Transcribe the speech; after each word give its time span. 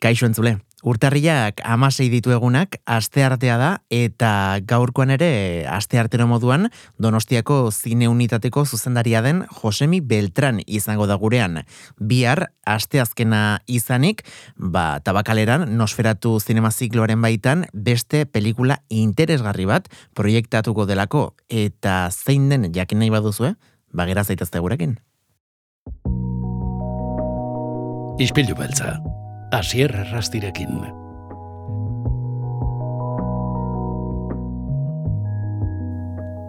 Kaixo 0.00 0.24
entzule, 0.24 0.54
urtarriak 0.80 1.58
amasei 1.68 2.06
ditu 2.08 2.32
egunak, 2.32 2.78
aste 2.88 3.20
artea 3.20 3.58
da, 3.60 3.66
eta 3.92 4.30
gaurkoan 4.64 5.12
ere, 5.12 5.66
aste 5.68 6.00
artero 6.00 6.24
moduan, 6.24 6.70
donostiako 6.96 7.58
zine 7.68 8.08
unitateko 8.08 8.64
zuzendaria 8.64 9.20
den 9.20 9.42
Josemi 9.58 10.00
Beltran 10.00 10.62
izango 10.64 11.04
da 11.04 11.18
gurean. 11.20 11.60
Bihar, 12.00 12.46
aste 12.64 13.04
azkena 13.04 13.60
izanik, 13.68 14.24
ba, 14.56 15.02
tabakaleran, 15.04 15.68
nosferatu 15.76 16.38
zinemazikloaren 16.40 17.20
baitan, 17.20 17.68
beste 17.74 18.24
pelikula 18.24 18.80
interesgarri 18.88 19.68
bat 19.68 19.92
proiektatuko 20.16 20.88
delako, 20.88 21.34
eta 21.52 22.06
zein 22.08 22.48
den 22.48 22.70
jakin 22.72 23.04
nahi 23.04 23.12
baduzue, 23.12 23.52
bagera 23.92 24.24
zaitazte 24.24 24.64
gurekin. 24.64 24.96
Ispilu 28.20 28.56
beltza, 28.56 28.96
Asier 29.52 29.90
Rastirekin. 30.12 30.68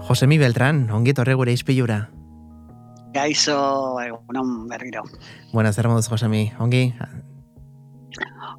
Josemi 0.05 0.37
Beltran, 0.37 0.83
ongi 0.93 1.15
torre 1.17 1.33
gure 1.33 1.53
izpilura. 1.55 2.11
Gaixo, 3.15 3.57
egunon 4.03 4.67
berriro. 4.69 5.01
Bueno, 5.51 5.71
zer 5.73 5.89
moduz, 5.89 6.07
Josemi, 6.09 6.51
ongi? 6.59 6.93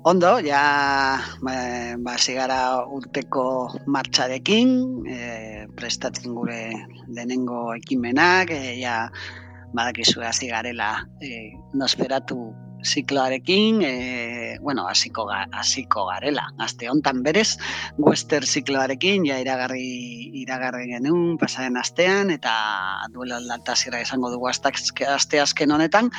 Ondo, 0.02 0.33
ja, 0.42 1.20
ba, 1.47 1.55
ba 2.02 2.16
zigara 2.19 2.83
urteko 2.83 3.45
martxarekin, 3.86 4.74
e, 5.06 5.20
prestatzen 5.78 6.34
gure 6.34 6.72
lehenengo 7.06 7.77
ekimenak, 7.77 8.50
e, 8.50 8.74
ja, 8.80 9.06
badakizu 9.72 10.27
hasi 10.27 10.50
garela 10.50 11.06
e, 11.22 11.52
nosferatu 11.78 12.50
zikloarekin, 12.82 13.82
e, 13.82 14.59
bueno, 14.60 14.86
hasiko 14.88 15.27
ga, 15.27 15.46
hasiko 15.52 16.06
garela. 16.06 16.48
Aste 16.59 16.91
hontan 16.91 17.22
berez, 17.22 17.56
western 17.98 18.47
zikloarekin 18.47 19.27
ja 19.27 19.38
iragarri 19.41 20.33
iragarri 20.42 20.88
genuen 20.91 21.36
pasaren 21.38 21.77
astean 21.78 22.30
eta 22.34 22.53
duela 23.14 23.41
lantasira 23.41 24.00
izango 24.03 24.30
dugu 24.30 24.50
aste 24.50 25.41
azken 25.41 25.70
honetan. 25.70 26.10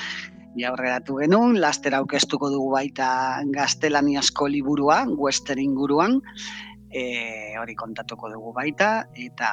Ja 0.59 0.71
horregatu 0.71 1.17
genuen, 1.17 1.57
laster 1.61 1.95
aukestuko 1.97 2.51
dugu 2.53 2.69
baita 2.75 3.07
gaztelaniazko 3.55 4.47
liburua, 4.53 4.99
western 5.17 5.63
inguruan, 5.63 6.19
e, 6.93 7.57
hori 7.57 7.73
kontatuko 7.75 8.29
dugu 8.29 8.53
baita, 8.53 9.07
eta, 9.17 9.49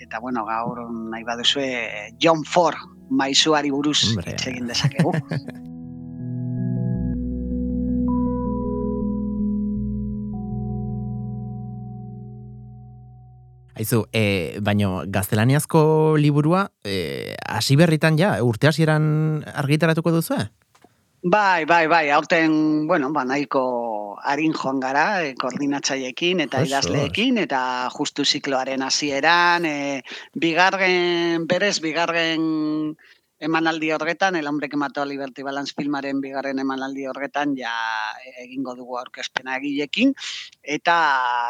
eta 0.00 0.22
bueno, 0.24 0.46
gaur 0.48 0.86
nahi 1.12 1.26
baduzue 1.28 1.68
John 2.18 2.46
Ford 2.48 2.80
maizuari 3.12 3.70
buruz 3.70 4.00
egin 4.24 4.72
dezakegu. 4.72 5.12
Aizu, 13.82 14.04
e, 14.14 14.58
baino 14.62 15.02
gaztelaniazko 15.10 16.14
liburua, 16.22 16.68
e, 16.86 17.34
hasi 17.50 17.74
berritan 17.80 18.18
ja, 18.20 18.36
urte 18.46 18.70
hasieran 18.70 19.42
argitaratuko 19.58 20.12
duzu, 20.14 20.38
eh? 20.38 20.50
Bai, 21.22 21.64
bai, 21.66 21.86
bai, 21.86 22.08
aurten, 22.10 22.86
bueno, 22.86 23.12
ba, 23.14 23.24
nahiko 23.26 23.62
harin 24.22 24.54
joan 24.54 24.80
gara, 24.82 25.22
e, 25.26 25.34
koordinatzaiekin 25.38 26.42
eta 26.46 26.62
idazleekin, 26.66 27.38
eta 27.42 27.62
justu 27.94 28.24
zikloaren 28.24 28.82
hasieran, 28.86 29.66
e, 29.66 30.02
bigarren, 30.34 31.46
berez, 31.50 31.78
bigarren 31.82 32.96
emanaldi 33.42 33.90
horretan, 33.90 34.36
el 34.36 34.46
hombre 34.46 34.68
que 34.68 34.76
mató 34.76 35.02
a 35.02 35.06
Liberty 35.06 35.42
Balance 35.42 35.74
filmaren 35.76 36.20
bigarren 36.20 36.58
emanaldi 36.62 37.08
horretan, 37.10 37.56
ja 37.58 37.74
egingo 38.44 38.76
dugu 38.78 38.98
aurkezpena 38.98 39.56
egilekin, 39.58 40.14
eta 40.62 40.98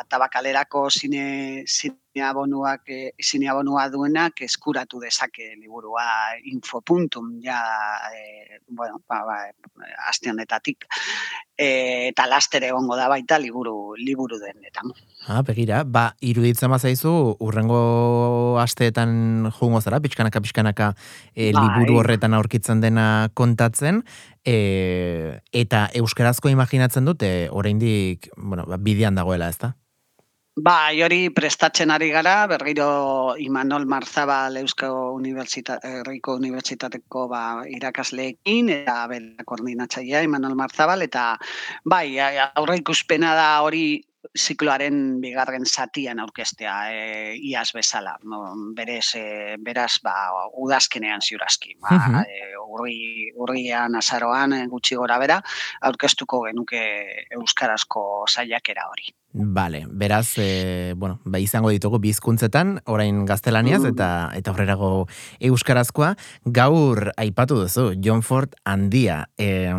tabakalerako 0.08 0.88
zine, 0.90 1.26
zine 1.68 2.01
abonuak 2.20 2.88
e, 2.88 3.12
abonua 3.48 3.88
duenak 3.88 4.42
eskuratu 4.42 5.00
dezake 5.00 5.54
liburua 5.56 6.36
infopuntum 6.44 7.40
ja 7.40 7.60
e, 8.12 8.60
bueno 8.68 9.00
ba 9.08 9.24
ba 9.24 9.36
aste 10.08 10.30
honetatik. 10.30 10.86
E, 11.56 12.08
eta 12.08 12.26
laster 12.26 12.64
egongo 12.64 12.96
da 12.96 13.08
baita 13.08 13.38
liburu 13.38 13.94
liburu 13.96 14.38
denetan 14.40 14.92
ah 15.28 15.42
begira 15.42 15.84
ba 15.84 16.16
iruditzen 16.20 16.70
bazaizu 16.70 17.36
urrengo 17.40 18.58
asteetan 18.58 19.50
joango 19.52 19.80
zara 19.80 20.00
pizkanaka 20.00 20.40
pizkanaka 20.40 20.94
e, 21.34 21.52
liburu 21.52 22.00
horretan 22.00 22.34
aurkitzen 22.34 22.80
dena 22.80 23.30
kontatzen. 23.34 24.02
E, 24.44 25.38
eta 25.52 25.88
euskarazko 25.94 26.48
imaginatzen 26.48 27.04
dute 27.04 27.48
oraindik 27.50 28.28
bueno 28.36 28.66
ba, 28.66 28.76
bidean 28.76 29.14
dagoela 29.14 29.48
ezta 29.48 29.76
Ba, 30.60 30.92
hori 31.04 31.30
prestatzen 31.32 31.90
ari 31.90 32.10
gara, 32.12 32.46
berriro 32.46 33.34
Imanol 33.40 33.86
Marzabal 33.88 34.58
Eusko 34.60 34.86
Unibertsitate, 35.16 35.88
Herriko 35.88 36.34
Unibertsitateko 36.36 37.22
ba, 37.30 37.64
irakasleekin, 37.64 38.68
eta 38.74 38.96
bera 39.08 39.46
koordinatzaia 39.48 40.20
Imanol 40.26 40.52
Marzabal, 40.54 41.06
eta 41.08 41.38
bai, 41.88 42.18
aurre 42.20 42.76
ikuspena 42.82 43.32
da 43.38 43.46
hori 43.64 44.02
zikloaren 44.36 45.22
bigarren 45.24 45.64
zatian 45.64 46.20
aurkestea 46.20 46.76
e, 46.92 47.00
iaz 47.48 47.70
bezala. 47.72 48.18
No, 48.28 48.42
berez, 48.76 49.14
e, 49.16 49.56
beraz, 49.56 50.02
ba, 50.04 50.14
udazkenean 50.52 51.24
ziurazki. 51.24 51.78
Ba, 51.80 52.26
e, 52.28 52.52
urri, 52.60 53.32
urrian, 53.40 53.96
azaroan, 53.96 54.52
gutxi 54.68 55.00
gora 55.00 55.16
bera, 55.16 55.40
aurkeztuko 55.80 56.44
genuke 56.50 56.84
euskarazko 57.40 58.06
saiakera 58.28 58.90
hori. 58.92 59.08
Vale, 59.34 59.86
beraz, 59.88 60.34
e, 60.36 60.92
bueno, 60.94 61.18
ba, 61.24 61.38
izango 61.40 61.70
ditugu 61.72 61.96
bizkuntzetan, 62.04 62.82
orain 62.84 63.22
gaztelaniaz 63.24 63.80
mm. 63.80 63.92
eta 63.94 64.08
eta 64.36 64.52
horrerago 64.52 64.90
euskarazkoa, 65.48 66.10
gaur 66.44 67.08
aipatu 67.16 67.56
duzu, 67.62 67.86
John 68.04 68.20
Ford 68.20 68.52
handia, 68.68 69.22
e, 69.40 69.72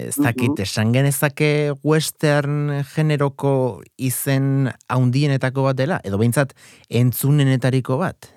ez 0.00 0.16
dakit, 0.16 0.54
mm-hmm. 0.54 0.64
esan 0.64 0.94
genezake 0.96 1.50
western 1.84 2.80
generoko 2.94 3.82
izen 4.00 4.70
haundienetako 4.88 5.68
bat 5.68 5.76
dela, 5.82 6.00
edo 6.00 6.16
behintzat 6.16 6.56
entzunenetariko 6.88 8.00
bat? 8.00 8.30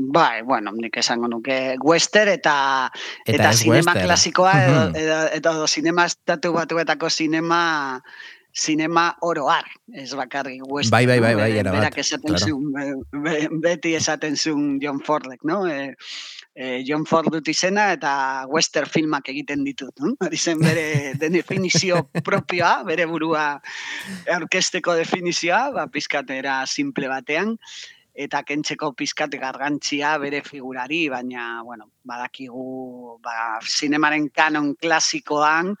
Bai, 0.00 0.42
bueno, 0.44 0.72
nik 0.76 1.00
esango 1.00 1.28
nuke 1.28 1.78
western 1.84 2.28
eta 2.32 2.58
eta, 3.24 3.32
eta 3.34 3.52
sinema 3.56 3.96
klasikoa 3.96 4.52
edo, 4.66 4.84
edo, 5.00 5.16
edo, 5.40 5.56
edo 5.56 5.66
sinema 5.68 6.06
estatu 6.08 6.52
batuetako 6.54 7.08
sinema 7.08 7.62
sinema 8.52 9.16
oroar, 9.22 9.64
ez 9.94 10.10
bakarri 10.14 10.58
western. 10.66 10.90
Bai, 10.90 11.06
bai, 11.06 11.20
bai, 11.20 11.34
bai, 11.38 11.50
era 11.58 11.72
bat. 11.72 11.98
esaten 11.98 12.34
claro. 12.34 12.46
zuen, 12.46 13.60
beti 13.62 13.94
esaten 13.94 14.36
zuen 14.36 14.78
John 14.82 15.00
Fordek, 15.06 15.44
no? 15.44 15.66
E, 15.68 15.94
e, 16.54 16.82
John 16.86 17.06
Ford 17.06 17.30
dut 17.32 17.48
izena 17.48 17.90
eta 17.94 18.46
western 18.50 18.90
filmak 18.90 19.30
egiten 19.30 19.64
ditut, 19.64 19.94
no? 20.02 20.16
Hori 20.26 20.36
zen 20.40 20.60
bere 20.64 21.14
definizio 21.30 22.02
propioa, 22.26 22.80
bere 22.88 23.06
burua 23.06 23.46
orkesteko 24.36 24.98
definizioa, 24.98 25.70
ba, 25.76 25.86
pizkatera 25.92 26.64
simple 26.66 27.08
batean, 27.10 27.56
eta 28.20 28.42
kentzeko 28.42 28.92
pizkate 28.98 29.38
gargantzia 29.40 30.16
bere 30.18 30.42
figurari, 30.44 31.04
baina, 31.08 31.62
bueno, 31.64 31.86
badakigu, 32.04 33.18
ba, 33.22 33.60
zinemaren 33.64 34.28
kanon 34.34 34.74
klasikoan, 34.74 35.76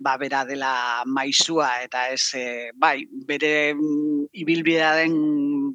ba, 0.00 0.16
bera 0.16 0.44
dela 0.48 0.72
maizua 1.04 1.68
eta 1.84 2.06
ez, 2.08 2.32
e, 2.34 2.44
bai, 2.74 3.04
bere 3.28 3.74
mm, 3.74 4.32
ibilbidea 4.42 4.94
den 4.96 5.14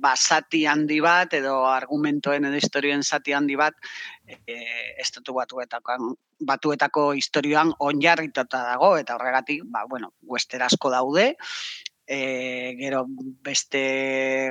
ba, 0.02 0.16
zati 0.18 0.66
handi 0.66 1.00
bat 1.06 1.38
edo 1.38 1.60
argumentoen 1.70 2.50
edo 2.50 2.58
historioen 2.58 3.06
zati 3.06 3.38
handi 3.38 3.58
bat 3.60 3.78
e, 4.26 4.58
estatu 5.02 5.38
batuetako, 5.38 6.16
batuetako 6.42 7.12
historioan 7.22 7.74
onjarritota 7.80 8.64
dago 8.72 8.96
eta 8.98 9.20
horregatik, 9.20 9.62
ba, 9.70 9.86
bueno, 9.90 10.16
westerasko 10.26 10.90
daude, 10.90 11.36
e, 12.08 12.20
gero 12.82 13.06
beste 13.46 13.86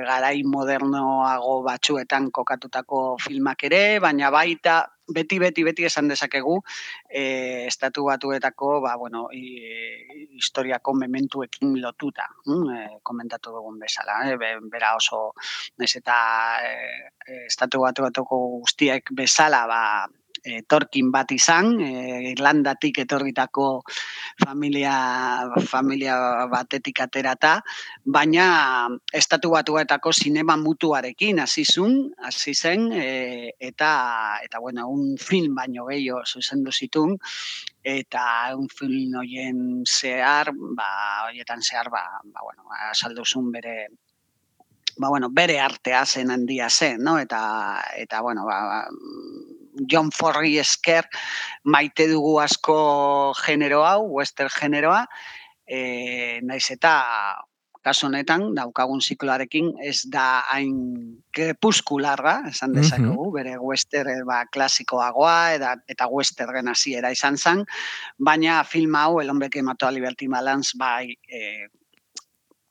garai 0.07 0.39
modernoago 0.47 1.61
batzuetan 1.67 2.31
kokatutako 2.31 3.05
filmak 3.27 3.67
ere, 3.67 3.99
baina 3.99 4.31
baita 4.31 4.83
beti 5.07 5.39
beti 5.39 5.63
beti 5.63 5.85
esan 5.85 6.09
dezakegu 6.09 6.57
e, 7.09 7.65
estatu 7.67 8.05
batuetako 8.09 8.81
ba, 8.81 8.95
bueno, 8.97 9.27
i, 9.33 9.45
historiako 10.35 10.93
mementuekin 10.97 11.77
lotuta, 11.81 12.27
hm, 12.45 12.69
e, 12.73 12.99
komentatu 13.03 13.53
dugun 13.55 13.79
bezala, 13.79 14.19
e, 14.29 14.37
bera 14.71 14.95
oso 14.95 15.31
ez 15.79 15.93
eta 16.01 16.17
e, 16.65 17.45
estatu 17.45 17.81
batuetako 17.85 18.41
guztiek 18.61 19.13
bezala 19.13 19.65
ba, 19.69 19.81
etorkin 20.45 21.11
bat 21.11 21.31
izan, 21.33 21.79
e, 21.81 22.31
Irlandatik 22.31 22.99
etorritako 23.03 23.67
familia, 24.43 24.95
familia 25.65 26.17
batetik 26.51 27.01
aterata, 27.05 27.57
baina 28.05 28.47
estatu 29.13 29.51
batuetako 29.55 30.13
sinema 30.13 30.57
mutuarekin 30.61 31.41
hasi 31.43 31.65
zun, 31.65 31.97
hasi 32.23 32.53
zen 32.53 32.91
e, 32.93 33.51
eta 33.59 33.91
eta 34.45 34.59
bueno, 34.59 34.87
un 34.89 35.17
film 35.17 35.55
baino 35.55 35.87
gehiago 35.89 36.23
zuzendu 36.25 36.71
zitun 36.71 37.17
eta 37.83 38.55
un 38.57 38.69
film 38.69 39.19
hoien 39.19 39.83
zehar, 39.85 40.51
ba 40.53 40.89
hoietan 41.27 41.61
zehar 41.61 41.89
ba, 41.89 42.03
ba 42.23 42.41
bueno, 42.43 42.65
asalduzun 42.91 43.51
bere 43.51 43.87
ba, 44.97 45.09
bueno, 45.09 45.29
bere 45.29 45.59
artea 45.59 46.05
zen 46.05 46.31
handia 46.31 46.69
zen, 46.69 47.03
no? 47.03 47.17
Eta, 47.19 47.81
eta 47.97 48.21
bueno, 48.21 48.45
ba 48.45 48.87
John 49.91 50.11
Forri 50.11 50.57
esker 50.59 51.07
maite 51.63 52.07
dugu 52.11 52.37
asko 52.39 52.77
genero 53.45 53.83
hau, 53.85 54.05
western 54.19 54.53
generoa, 54.53 55.05
e, 55.67 56.39
naiz 56.43 56.69
eta 56.71 56.95
kasu 57.85 58.07
honetan 58.07 58.47
daukagun 58.57 59.01
zikloarekin 59.01 59.67
ez 59.85 60.07
da 60.09 60.41
hain 60.49 60.73
krepuskularra, 61.37 62.39
esan 62.49 62.73
dezakegu, 62.73 63.27
bere 63.35 63.59
western 63.61 64.23
ba, 64.25 64.39
klasikoagoa 64.49 65.37
eta, 65.59 65.75
eta 65.93 66.09
western 66.09 66.71
hasiera 66.73 67.11
izan 67.13 67.37
zen, 67.37 67.61
baina 68.17 68.63
film 68.65 68.97
hau, 68.97 69.19
El 69.21 69.29
hombre 69.29 69.51
que 69.53 69.61
mató 69.61 69.87
a 69.87 69.91
Liberty 69.91 70.27
Balance, 70.27 70.73
bai, 70.81 71.13
e, 71.29 71.67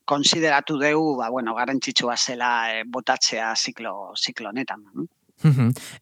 konsideratu 0.05 0.81
dugu, 0.83 1.17
ba, 1.21 1.31
bueno, 1.31 1.55
garrantzitsua 1.55 2.17
zela 2.17 2.51
e, 2.75 2.83
botatzea 2.85 3.55
ziklo, 3.55 4.13
ziklo 4.19 4.51
honetan. 4.51 4.83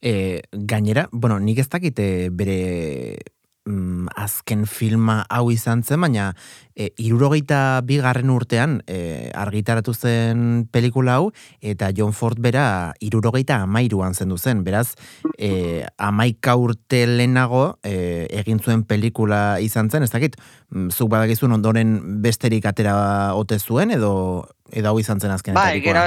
E, 0.01 0.43
gainera, 0.53 1.09
bueno, 1.13 1.39
nik 1.41 1.59
ez 1.59 1.69
dakite 1.69 2.31
bere 2.31 3.19
mm, 3.67 4.09
azken 4.17 4.67
filma 4.67 5.23
hau 5.31 5.51
izan 5.53 5.83
zen, 5.83 6.01
baina 6.03 6.33
e, 6.75 6.91
irurogeita 7.03 7.81
bigarren 7.87 8.31
urtean 8.33 8.81
e, 8.87 9.31
argitaratu 9.39 9.95
zen 9.95 10.67
pelikula 10.73 11.19
hau, 11.21 11.31
eta 11.61 11.91
John 11.97 12.15
Ford 12.17 12.41
bera 12.43 12.95
irurogeita 13.01 13.63
amairuan 13.67 14.15
zen 14.15 14.33
duzen. 14.33 14.65
Beraz, 14.65 14.95
e, 15.39 15.85
amaika 15.99 16.57
urte 16.57 17.05
lehenago 17.07 17.79
e, 17.83 18.27
egin 18.43 18.63
zuen 18.63 18.87
pelikula 18.89 19.61
izan 19.61 19.91
zen, 19.91 20.03
ez 20.07 20.13
dakit, 20.13 20.39
mm, 20.71 20.91
zuk 20.91 21.13
badakizun 21.13 21.53
ondoren 21.59 22.23
besterik 22.23 22.67
atera 22.67 23.35
ote 23.39 23.59
zuen, 23.59 23.95
edo 23.95 24.13
edo 24.73 24.89
hau 24.91 24.99
izan 25.01 25.21
zen 25.21 25.33
azken 25.35 25.55
bai, 25.55 25.81
gero, 25.85 26.03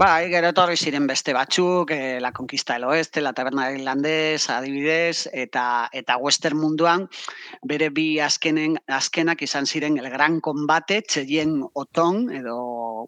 bai, 0.00 0.28
gero 0.32 0.50
torri 0.56 0.76
ziren 0.76 1.06
beste 1.06 1.32
batzuk, 1.36 1.92
eh, 1.94 2.18
La 2.20 2.32
Conquista 2.32 2.74
del 2.74 2.84
Oeste, 2.90 3.22
La 3.22 3.32
Taberna 3.32 3.68
Irlandés, 3.72 4.48
adibidez, 4.50 5.28
eta 5.32 5.88
eta 5.92 6.18
western 6.18 6.58
munduan, 6.58 7.06
bere 7.62 7.90
bi 7.94 8.08
azkenen, 8.20 8.76
azkenak 8.98 9.42
izan 9.46 9.66
ziren 9.66 9.98
El 10.02 10.10
Gran 10.10 10.40
Combate, 10.40 11.00
Txeien 11.06 11.60
Oton, 11.72 12.26
edo 12.34 12.58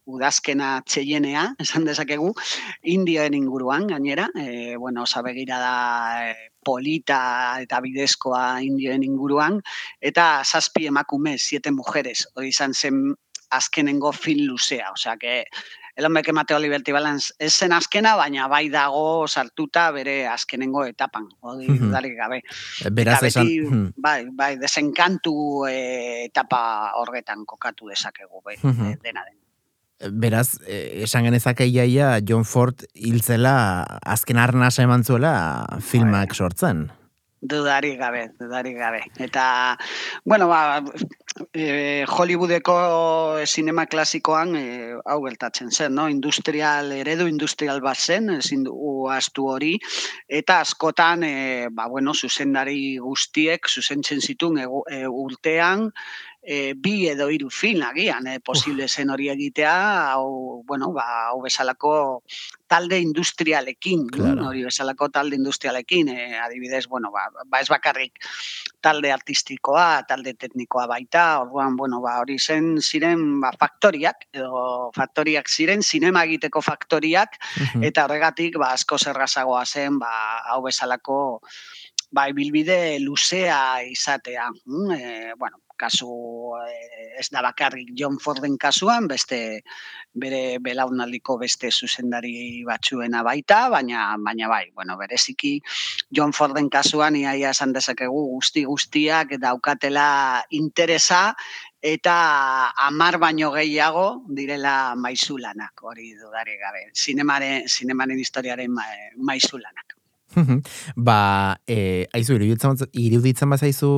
udazkena 0.06 0.70
Txeienea, 0.86 1.48
esan 1.66 1.88
dezakegu, 1.88 2.30
indioen 2.94 3.34
inguruan, 3.34 3.88
gainera, 3.90 4.28
eh, 4.38 4.76
bueno, 4.78 5.06
sabegira 5.06 5.58
da 5.58 5.74
eh, 6.30 6.36
polita 6.64 7.58
eta 7.62 7.80
bidezkoa 7.82 8.60
indioen 8.62 9.02
inguruan, 9.02 9.58
eta 10.00 10.44
zazpi 10.44 10.86
emakume, 10.86 11.36
siete 11.38 11.72
mujeres, 11.74 12.28
hori 12.36 12.54
izan 12.54 12.74
zen 12.74 13.02
azkenengo 13.50 14.12
film 14.12 14.46
luzea, 14.46 14.92
osea 14.92 15.16
que 15.16 15.44
el 15.96 16.04
hombre 16.06 16.22
que 16.22 16.32
mateo 16.32 16.58
Liberty 16.58 16.92
Balance 16.92 17.34
ez 17.38 17.52
zen 17.54 17.72
azkena, 17.72 18.14
baina 18.16 18.46
bai 18.48 18.68
dago 18.70 19.26
sartuta 19.28 19.90
bere 19.92 20.26
azkenengo 20.26 20.84
etapan, 20.86 21.28
hori 21.40 21.68
mm 21.68 21.90
-hmm. 21.90 22.16
gabe. 22.16 22.42
Beraz 22.90 23.22
esan... 23.22 23.92
bai, 23.96 24.28
bai, 24.32 24.56
desenkantu 24.56 25.66
eh, 25.66 26.24
etapa 26.24 26.92
horretan 26.96 27.44
kokatu 27.44 27.88
dezakegu, 27.88 28.40
bai, 28.44 28.56
dena 29.02 29.24
den. 29.24 29.36
Beraz, 30.20 30.56
eh, 30.66 31.02
esan 31.04 31.24
genezake 31.24 31.66
iaia 31.66 32.20
John 32.24 32.44
Ford 32.44 32.86
hiltzela 32.94 33.82
azken 34.00 34.38
arnasa 34.38 34.82
eman 34.82 35.04
zuela 35.04 35.66
filmak 35.80 36.28
bai. 36.28 36.36
sortzen. 36.36 36.90
Dudari 37.40 37.96
gabe, 37.96 38.28
dudari 38.38 38.74
gabe. 38.74 39.00
Eta, 39.16 39.78
bueno, 40.24 40.46
ba, 40.48 40.82
e, 41.54 42.04
Hollywoodeko 42.04 42.74
sinema 43.46 43.86
klasikoan 43.86 44.56
e, 44.56 44.64
hau 45.08 45.22
geltatzen 45.24 45.72
zen, 45.72 45.94
no? 45.96 46.08
Industrial, 46.12 46.92
eredu 46.92 47.28
industrial 47.32 47.80
bat 47.80 47.96
zen, 47.96 48.28
ezin 48.36 48.66
dugu 48.68 49.08
astu 49.08 49.48
hori, 49.48 49.72
eta 50.28 50.60
askotan, 50.60 51.24
e, 51.24 51.68
ba, 51.72 51.88
bueno, 51.88 52.12
zuzendari 52.12 52.98
guztiek, 53.00 53.72
zuzentzen 53.72 54.20
zitun 54.20 54.60
e, 54.60 54.68
urtean, 55.08 55.88
e, 56.42 56.74
bi 56.74 57.08
edo 57.08 57.28
hiru 57.30 57.50
film 57.50 57.84
agian 57.88 58.26
e, 58.26 58.38
posible 58.40 58.88
zen 58.88 59.10
hori 59.10 59.28
egitea 59.32 59.74
hau 60.14 60.62
bueno 60.66 60.92
ba 60.92 61.04
hau 61.28 61.40
bezalako 61.42 62.22
talde 62.70 63.00
industrialekin 63.02 64.06
claro. 64.14 64.46
hori 64.48 64.62
bezalako 64.62 65.08
talde 65.10 65.34
industrialekin 65.36 66.12
e, 66.12 66.38
adibidez 66.38 66.86
bueno 66.86 67.10
ba, 67.10 67.26
ba 67.50 67.60
ez 67.60 67.68
bakarrik 67.72 68.22
talde 68.80 69.10
artistikoa 69.12 70.04
talde 70.08 70.36
teknikoa 70.38 70.86
baita 70.90 71.24
orduan 71.42 71.76
bueno 71.76 72.00
ba 72.04 72.18
hori 72.22 72.38
zen 72.38 72.76
ziren 72.78 73.40
ba 73.42 73.50
faktoriak 73.58 74.28
edo 74.32 74.90
faktoriak 74.96 75.50
ziren 75.50 75.82
sinema 75.82 76.22
egiteko 76.28 76.62
faktoriak 76.62 77.40
eta 77.90 78.06
horregatik 78.06 78.60
ba 78.62 78.72
asko 78.78 78.98
zerrazagoa 78.98 79.64
zen 79.66 79.98
ba 79.98 80.12
hau 80.52 80.62
bezalako 80.68 81.20
Bai, 82.10 82.32
bilbide 82.34 82.98
luzea 82.98 83.84
izatea. 83.86 84.48
Mm, 84.66 84.90
e, 84.90 85.34
bueno, 85.38 85.60
kasu 85.80 86.10
eh, 86.60 87.20
ez 87.20 87.28
da 87.32 87.42
bakarrik 87.44 87.92
John 87.96 88.18
Forden 88.20 88.56
kasuan, 88.60 89.08
beste 89.08 89.62
bere 90.12 90.58
belaunaldiko 90.62 91.38
beste 91.40 91.70
zuzendari 91.70 92.62
batzuena 92.68 93.22
baita, 93.26 93.62
baina 93.72 94.16
baina 94.18 94.48
bai, 94.52 94.66
bueno, 94.74 94.96
bereziki 95.00 95.54
John 96.10 96.34
Forden 96.36 96.70
kasuan 96.70 97.16
iaia 97.16 97.54
esan 97.56 97.72
dezakegu 97.76 98.24
guzti 98.34 98.64
guztiak 98.68 99.36
daukatela 99.42 100.08
interesa 100.50 101.22
eta 101.80 102.16
amar 102.88 103.18
baino 103.18 103.52
gehiago 103.54 104.08
direla 104.28 104.96
maizulanak, 104.96 105.80
hori 105.82 106.12
dudari 106.18 106.58
gabe. 106.60 106.90
Zinemaren, 106.94 107.64
zinemaren 107.68 108.20
historiaren 108.20 108.76
maizulanak 109.16 109.99
ba, 110.96 111.60
e, 111.66 112.06
aizu, 112.14 112.38
iruditzen, 112.38 112.76
iruditzen 112.92 113.50
bazaizu, 113.50 113.92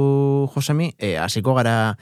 Josemi, 0.55 0.93
e, 0.99 1.17
hasiko 1.21 1.55
gara, 1.55 1.97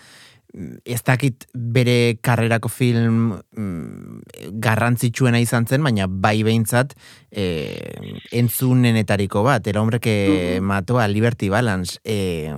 mm, 0.55 0.82
ez 0.85 1.00
dakit 1.06 1.47
bere 1.55 2.17
karrerako 2.23 2.71
film 2.73 3.41
mm, 3.56 4.21
garrantzitsuena 4.62 5.41
izan 5.43 5.67
zen, 5.67 5.82
baina 5.87 6.06
bai 6.11 6.43
behintzat 6.47 6.94
e, 7.31 7.47
entzunenetariko 8.43 9.44
bat, 9.47 9.67
era 9.67 9.82
hombre 9.82 10.00
que 10.00 10.59
matoa 10.62 11.09
Liberty 11.09 11.50
Balance. 11.50 11.99
E, 12.05 12.53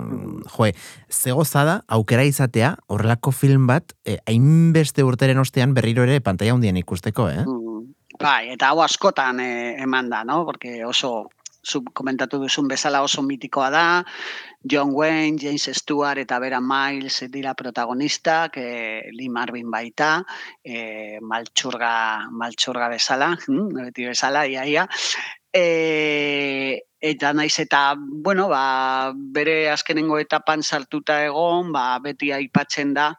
joe, 0.55 0.73
zego 1.09 1.45
zada, 1.45 1.81
aukera 1.87 2.25
izatea, 2.25 2.75
horrelako 2.87 3.31
film 3.31 3.67
bat, 3.67 3.95
e, 4.05 4.19
hainbeste 4.27 5.03
urteren 5.03 5.41
ostean 5.41 5.73
berriro 5.73 6.05
ere 6.05 6.21
pantalla 6.21 6.55
hundien 6.55 6.77
ikusteko, 6.77 7.29
eh? 7.29 7.45
Bai, 8.21 8.53
eta 8.53 8.69
hau 8.71 8.81
askotan 8.83 9.39
eh, 9.41 9.75
eman 9.83 10.09
da, 10.09 10.23
no? 10.23 10.43
Porque 10.45 10.83
oso 10.85 11.29
zub 11.63 11.89
komentatu 11.95 12.39
duzun 12.41 12.67
bezala 12.67 13.01
oso 13.01 13.23
mitikoa 13.23 13.69
da, 13.71 13.85
John 14.63 14.93
Wayne, 14.95 15.37
James 15.39 15.69
Stewart 15.73 16.19
eta 16.19 16.39
Vera 16.39 16.61
Miles 16.61 17.23
dira 17.31 17.53
protagonistak, 17.53 18.57
e, 18.57 19.11
Lee 19.11 19.29
Marvin 19.29 19.69
baita, 19.71 20.23
e, 20.63 21.19
maltxurga, 21.21 22.29
maltxurga 22.31 22.89
bezala, 22.93 23.33
hm, 23.47 23.69
beti 23.79 24.07
bezala, 24.07 24.45
ia, 24.47 24.65
ia. 24.65 24.87
E, 25.53 26.83
eta 27.03 27.33
naiz 27.35 27.59
eta, 27.59 27.93
bueno, 27.99 28.47
ba, 28.49 29.11
bere 29.13 29.69
azkenengo 29.69 30.17
etapan 30.17 30.63
sartuta 30.63 31.19
egon, 31.25 31.73
ba, 31.75 31.99
beti 31.99 32.31
aipatzen 32.31 32.93
da, 32.95 33.11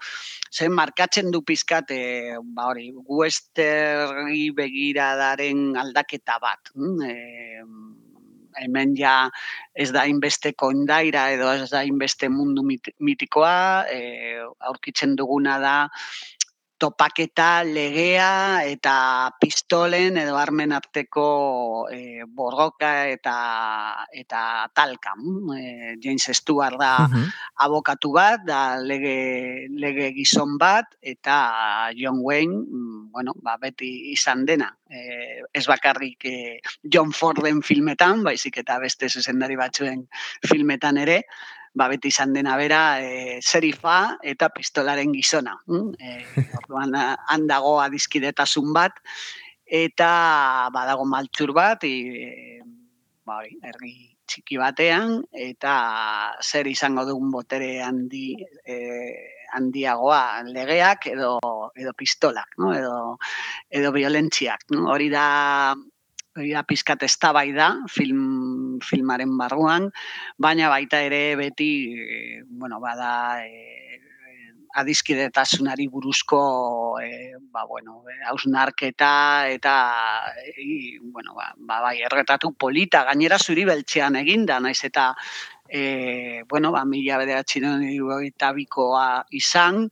zen 0.51 0.73
markatzen 0.73 1.31
du 1.31 1.43
pizkat, 1.45 1.93
e, 1.93 2.39
ba, 2.57 2.71
hori, 2.73 2.89
westerni 3.21 4.49
begiradaren 4.57 5.77
aldaketa 5.77 6.41
bat. 6.41 6.73
Hm, 6.73 7.05
e, 7.05 7.94
hemen 8.63 8.95
ja 8.99 9.31
ez 9.75 9.91
da 9.93 10.05
inbeste 10.11 10.53
kondaira 10.53 11.29
edo 11.35 11.51
ez 11.53 11.71
da 11.71 11.83
inbeste 11.85 12.29
mundu 12.29 12.65
mitikoa, 12.65 13.87
e, 13.91 14.39
aurkitzen 14.71 15.17
duguna 15.17 15.59
da 15.63 15.77
topaketa 16.85 17.63
legea 17.65 18.65
eta 18.67 18.95
pistolen 19.41 20.19
edo 20.21 20.37
armen 20.37 20.75
arteko 20.75 21.87
e, 21.89 22.25
borroka 22.27 22.91
eta 23.09 23.37
eta 24.13 24.41
talka. 24.75 25.15
E, 25.57 25.95
James 26.03 26.29
Stewart 26.41 26.77
da 26.81 27.07
abokatu 27.65 28.13
bat, 28.17 28.43
da 28.45 28.77
lege, 28.83 29.69
lege 29.71 30.11
gizon 30.19 30.59
bat, 30.61 30.91
eta 31.01 31.39
John 31.97 32.21
Wayne, 32.27 32.59
mm, 32.67 32.84
bueno, 33.15 33.33
ba, 33.47 33.55
beti 33.63 33.89
izan 34.11 34.43
dena. 34.45 34.73
E, 34.91 35.41
ez 35.55 35.65
bakarrik 35.71 36.27
e, 36.27 36.37
John 36.83 37.13
Forden 37.15 37.63
filmetan, 37.63 38.25
baizik 38.27 38.59
eta 38.65 38.81
beste 38.83 39.07
zuzendari 39.09 39.55
batzuen 39.57 40.03
filmetan 40.43 40.99
ere, 40.99 41.21
ba, 41.79 41.87
beti 41.93 42.11
izan 42.11 42.35
dena 42.35 42.57
bera, 42.59 42.81
e, 42.99 43.39
serifa 43.39 44.19
eta 44.35 44.51
pistolaren 44.55 45.15
gizona. 45.15 45.55
Mm? 45.71 45.95
E, 45.95 46.17
orduan, 46.65 46.99
handago 47.31 47.77
adizkidetasun 47.85 48.75
bat, 48.75 48.99
eta 49.65 50.11
badago 50.75 51.07
maltzur 51.07 51.55
bat, 51.55 51.87
e, 51.87 52.59
ba, 53.25 53.45
ergi 53.47 53.95
txiki 54.27 54.59
batean, 54.59 55.21
eta 55.31 55.77
zer 56.43 56.67
izango 56.67 57.07
dugun 57.07 57.31
botere 57.31 57.77
handi, 57.85 58.33
e, 58.67 58.81
handiagoa 59.55 60.43
legeak 60.51 61.09
edo 61.13 61.39
edo 61.77 61.93
pistolak, 61.97 62.55
no? 62.59 62.75
edo 62.75 63.19
edo 63.71 63.93
violentziak, 63.95 64.67
no? 64.75 64.89
Hori 64.93 65.11
da 65.13 65.27
hori 66.35 66.51
da 66.55 66.65
pizkat 66.67 67.05
eztabaida 67.07 67.69
film 67.91 68.81
filmaren 68.83 69.37
barruan, 69.39 69.91
baina 70.39 70.71
baita 70.73 71.01
ere 71.07 71.37
beti 71.39 71.71
e, 71.95 72.43
bueno, 72.49 72.81
bada 72.83 73.45
e, 73.47 74.01
adizkidetasunari 74.75 75.87
buruzko 75.89 76.99
e, 76.99 77.35
ba, 77.55 77.63
bueno, 77.71 78.03
hausnarketa 78.27 79.47
eta 79.55 79.75
e, 80.43 80.99
bueno, 81.01 81.35
ba, 81.39 81.53
ba, 81.57 81.81
bai, 81.87 82.01
erretatu 82.03 82.51
polita, 82.59 83.05
gainera 83.07 83.39
zuri 83.39 83.65
beltzean 83.69 84.19
eginda, 84.19 84.59
naiz 84.59 84.81
eta 84.91 85.13
e, 85.69 86.43
bueno, 86.49 86.73
ba, 86.73 86.85
mila 86.85 87.19
bederatxiren 87.23 87.83
eta 88.27 88.53
bikoa 88.53 89.25
izan, 89.33 89.89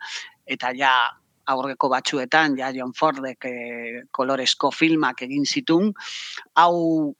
eta 0.46 0.72
ja 0.76 0.92
aurreko 1.52 1.88
batzuetan, 1.90 2.56
ja 2.58 2.70
John 2.74 2.92
Fordek 2.94 3.48
e, 3.48 3.56
kolorezko 4.10 4.70
filmak 4.70 5.24
egin 5.26 5.44
zitun, 5.46 5.92
hau 6.54 7.14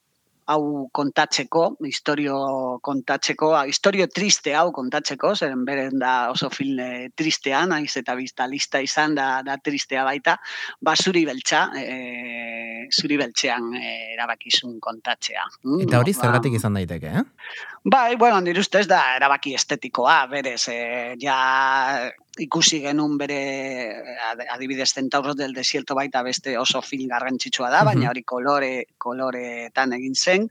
hau 0.52 0.88
kontatzeko, 0.94 1.62
historio 1.86 2.36
kontatzeko, 2.82 3.52
historio 3.70 4.08
triste 4.10 4.54
hau 4.58 4.72
kontatzeko, 4.74 5.34
zeren 5.36 5.64
beren 5.64 6.00
da 6.02 6.32
oso 6.32 6.50
film 6.52 6.80
e, 6.82 7.10
tristea, 7.16 7.62
naiz 7.70 7.92
eta 8.00 8.16
bizta 8.18 8.48
lista 8.50 8.82
izan 8.82 9.14
da, 9.18 9.28
da 9.46 9.56
tristea 9.62 10.04
baita, 10.04 10.36
ba 10.82 10.96
zuri 10.98 11.24
beltza, 11.28 11.68
e, 11.78 12.88
zuri 12.90 13.18
beltzean 13.20 13.70
erabakizun 13.78 14.80
kontatzea. 14.82 15.46
Mm, 15.62 15.84
eta 15.86 16.02
hori 16.02 16.16
ba, 16.16 16.26
zergatik 16.26 16.58
izan 16.58 16.80
daiteke, 16.80 17.14
eh? 17.22 17.24
Bai, 17.84 18.14
bueno, 18.14 18.40
nire 18.40 18.60
ustez 18.60 18.86
da 18.86 19.16
erabaki 19.16 19.56
estetikoa, 19.58 20.26
berez, 20.30 20.68
e, 20.70 21.16
ja 21.18 21.38
ikusi 22.38 22.78
genuen 22.84 23.16
bere 23.18 23.38
adibidez 24.54 24.92
Centauros 24.94 25.34
del 25.36 25.52
Desierto 25.52 25.96
baita 25.98 26.22
beste 26.22 26.54
oso 26.58 26.80
film 26.80 27.10
garrantzitsua 27.10 27.72
da, 27.74 27.82
baina 27.84 28.08
hori 28.12 28.22
kolore 28.22 28.70
koloretan 29.02 29.96
egin 29.98 30.14
zen. 30.14 30.46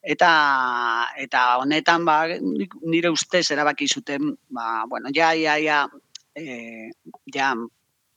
Eta 0.00 0.30
eta 1.26 1.42
honetan 1.58 2.06
ba 2.06 2.20
nire 2.30 3.10
ustez 3.10 3.50
erabaki 3.50 3.88
zuten 3.88 4.36
ba 4.48 4.84
bueno 4.86 5.10
ja 5.12 5.34
ja 5.34 5.58
ja 5.58 5.88
eh 6.34 6.90
ja 7.34 7.54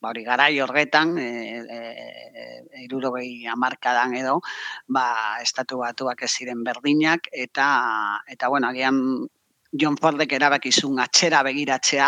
ba 0.02 0.10
hori 0.10 0.24
garai 0.24 0.60
horretan 0.64 1.18
eh 1.18 1.60
e, 1.78 2.88
60 2.88 3.48
hamarkadan 3.52 4.16
edo 4.22 4.40
ba 4.88 5.06
estatu 5.42 5.82
batuak 5.84 6.24
ez 6.24 6.32
ziren 6.32 6.64
berdinak 6.64 7.28
eta 7.32 7.68
eta 8.28 8.50
bueno 8.50 8.68
agian 8.68 9.30
John 9.72 9.98
Fordek 10.02 10.32
erabakizun 10.34 10.98
atxera 10.98 11.44
begiratzea, 11.46 12.08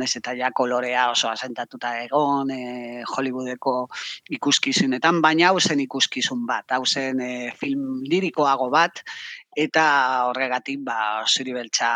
naiz 0.00 0.10
eta 0.18 0.32
ja 0.34 0.50
kolorea 0.50 1.04
oso 1.12 1.28
asentatuta 1.30 1.92
egon 2.02 2.50
e, 2.50 3.04
Hollywoodeko 3.06 3.74
ikuskizunetan, 4.38 5.20
baina 5.22 5.52
hau 5.52 5.60
zen 5.60 5.84
ikuskizun 5.84 6.42
bat, 6.48 6.66
hau 6.74 6.82
zen 6.84 7.22
e, 7.22 7.30
film 7.60 8.02
lirikoago 8.10 8.66
bat, 8.74 9.04
eta 9.56 9.86
horregatik 10.28 10.82
ba, 10.84 11.24
zuri 11.24 11.54
beltza 11.56 11.88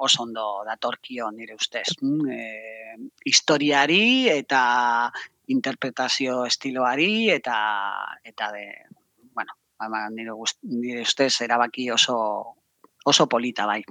oso 0.00 0.22
ondo 0.24 0.46
datorkio 0.64 1.30
nire 1.30 1.54
ustez. 1.54 1.92
Mm, 2.00 2.30
e, 2.32 2.96
historiari 3.28 4.28
eta 4.32 4.62
interpretazio 5.52 6.46
estiloari 6.48 7.28
eta 7.30 7.58
eta 8.24 8.50
de, 8.56 8.66
bueno, 9.36 9.52
ba, 9.78 10.08
nire, 10.10 10.32
nire 10.62 11.04
ustez 11.04 11.34
erabaki 11.44 11.90
oso 11.90 12.18
oso 13.04 13.26
polita 13.28 13.66
bai. 13.66 13.82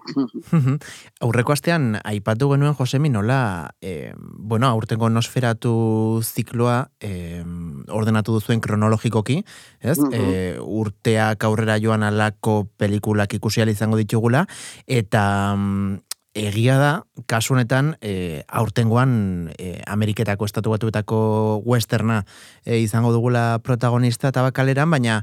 Aurreko 1.22 1.54
astean 1.54 1.98
aipatu 2.04 2.52
genuen 2.54 2.76
Josemi 2.78 3.10
nola, 3.10 3.72
e, 3.82 4.14
bueno, 4.18 4.68
aurtengo 4.68 5.10
nosferatu 5.10 6.22
zikloa 6.24 6.92
e, 7.00 7.44
ordenatu 7.90 8.38
duzuen 8.38 8.62
kronologikoki, 8.62 9.42
ez? 9.82 9.98
E, 10.12 10.24
urteak 10.62 11.44
aurrera 11.44 11.78
joan 11.82 12.04
alako 12.08 12.64
pelikulak 12.78 13.34
ikusi 13.36 13.62
izango 13.62 13.98
ditugula, 14.00 14.46
eta 14.88 15.56
mm, 15.56 16.00
egia 16.34 16.78
da, 16.80 16.92
kasu 17.28 17.56
honetan, 17.56 17.96
e, 18.02 18.44
aurtengoan 18.48 19.52
e, 19.58 19.82
Ameriketako 19.88 20.48
estatu 20.48 20.72
batuetako 20.72 21.62
westerna 21.66 22.24
e, 22.64 22.80
izango 22.80 23.12
dugula 23.12 23.60
protagonista 23.60 24.32
eta 24.32 24.42
bakaleran, 24.42 24.90
baina 24.92 25.22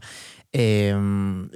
e, 0.53 0.93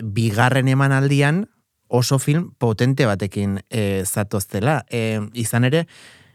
bigarren 0.03 0.73
eman 0.73 0.97
aldian, 0.97 1.47
oso 1.93 2.19
film 2.19 2.51
potente 2.59 3.07
batekin 3.07 3.61
e, 3.69 4.03
zatoztela. 4.09 4.83
E, 4.91 5.21
izan 5.37 5.69
ere, 5.69 5.87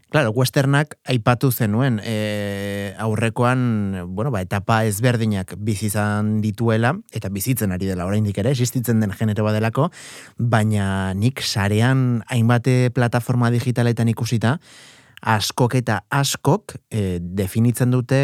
Claro, 0.08 0.32
westernak 0.32 0.94
aipatu 1.04 1.50
zenuen 1.52 1.98
e, 2.00 2.94
aurrekoan, 2.96 4.06
bueno, 4.16 4.32
ba, 4.32 4.40
etapa 4.40 4.86
ezberdinak 4.88 5.58
bizizan 5.60 6.38
dituela, 6.40 6.94
eta 7.12 7.28
bizitzen 7.28 7.76
ari 7.76 7.90
dela 7.90 8.06
oraindik 8.08 8.40
ere, 8.40 8.54
existitzen 8.56 9.04
den 9.04 9.12
genero 9.20 9.44
badelako, 9.44 9.90
baina 10.40 11.12
nik 11.12 11.44
sarean 11.44 12.22
hainbate 12.32 12.88
plataforma 12.96 13.52
digitaletan 13.52 14.08
ikusita, 14.14 14.62
askok 15.28 15.76
eta 15.80 16.02
askok 16.14 16.78
e, 16.90 17.20
definitzen 17.20 17.92
dute 17.92 18.20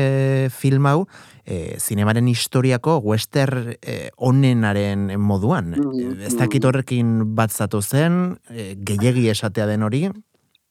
film 0.53 0.87
hau 0.87 1.03
e, 1.45 1.77
zinemaren 1.79 2.27
historiako 2.31 2.99
wester 3.03 3.75
e, 3.75 4.09
onenaren 4.17 5.11
moduan. 5.19 5.73
Mm, 5.75 6.21
ez 6.29 6.35
dakit 6.39 6.63
horrekin 6.65 7.35
bat 7.35 7.51
zatu 7.51 7.81
zen, 7.81 8.37
e, 8.49 8.73
gehiegi 8.79 9.27
esatea 9.33 9.67
den 9.69 9.83
hori? 9.83 10.07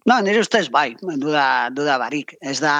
No, 0.08 0.16
nire 0.24 0.40
ustez 0.42 0.66
bai, 0.72 0.96
duda, 0.98 1.70
duda 1.70 1.98
barik. 2.00 2.34
Ez 2.42 2.58
da 2.62 2.74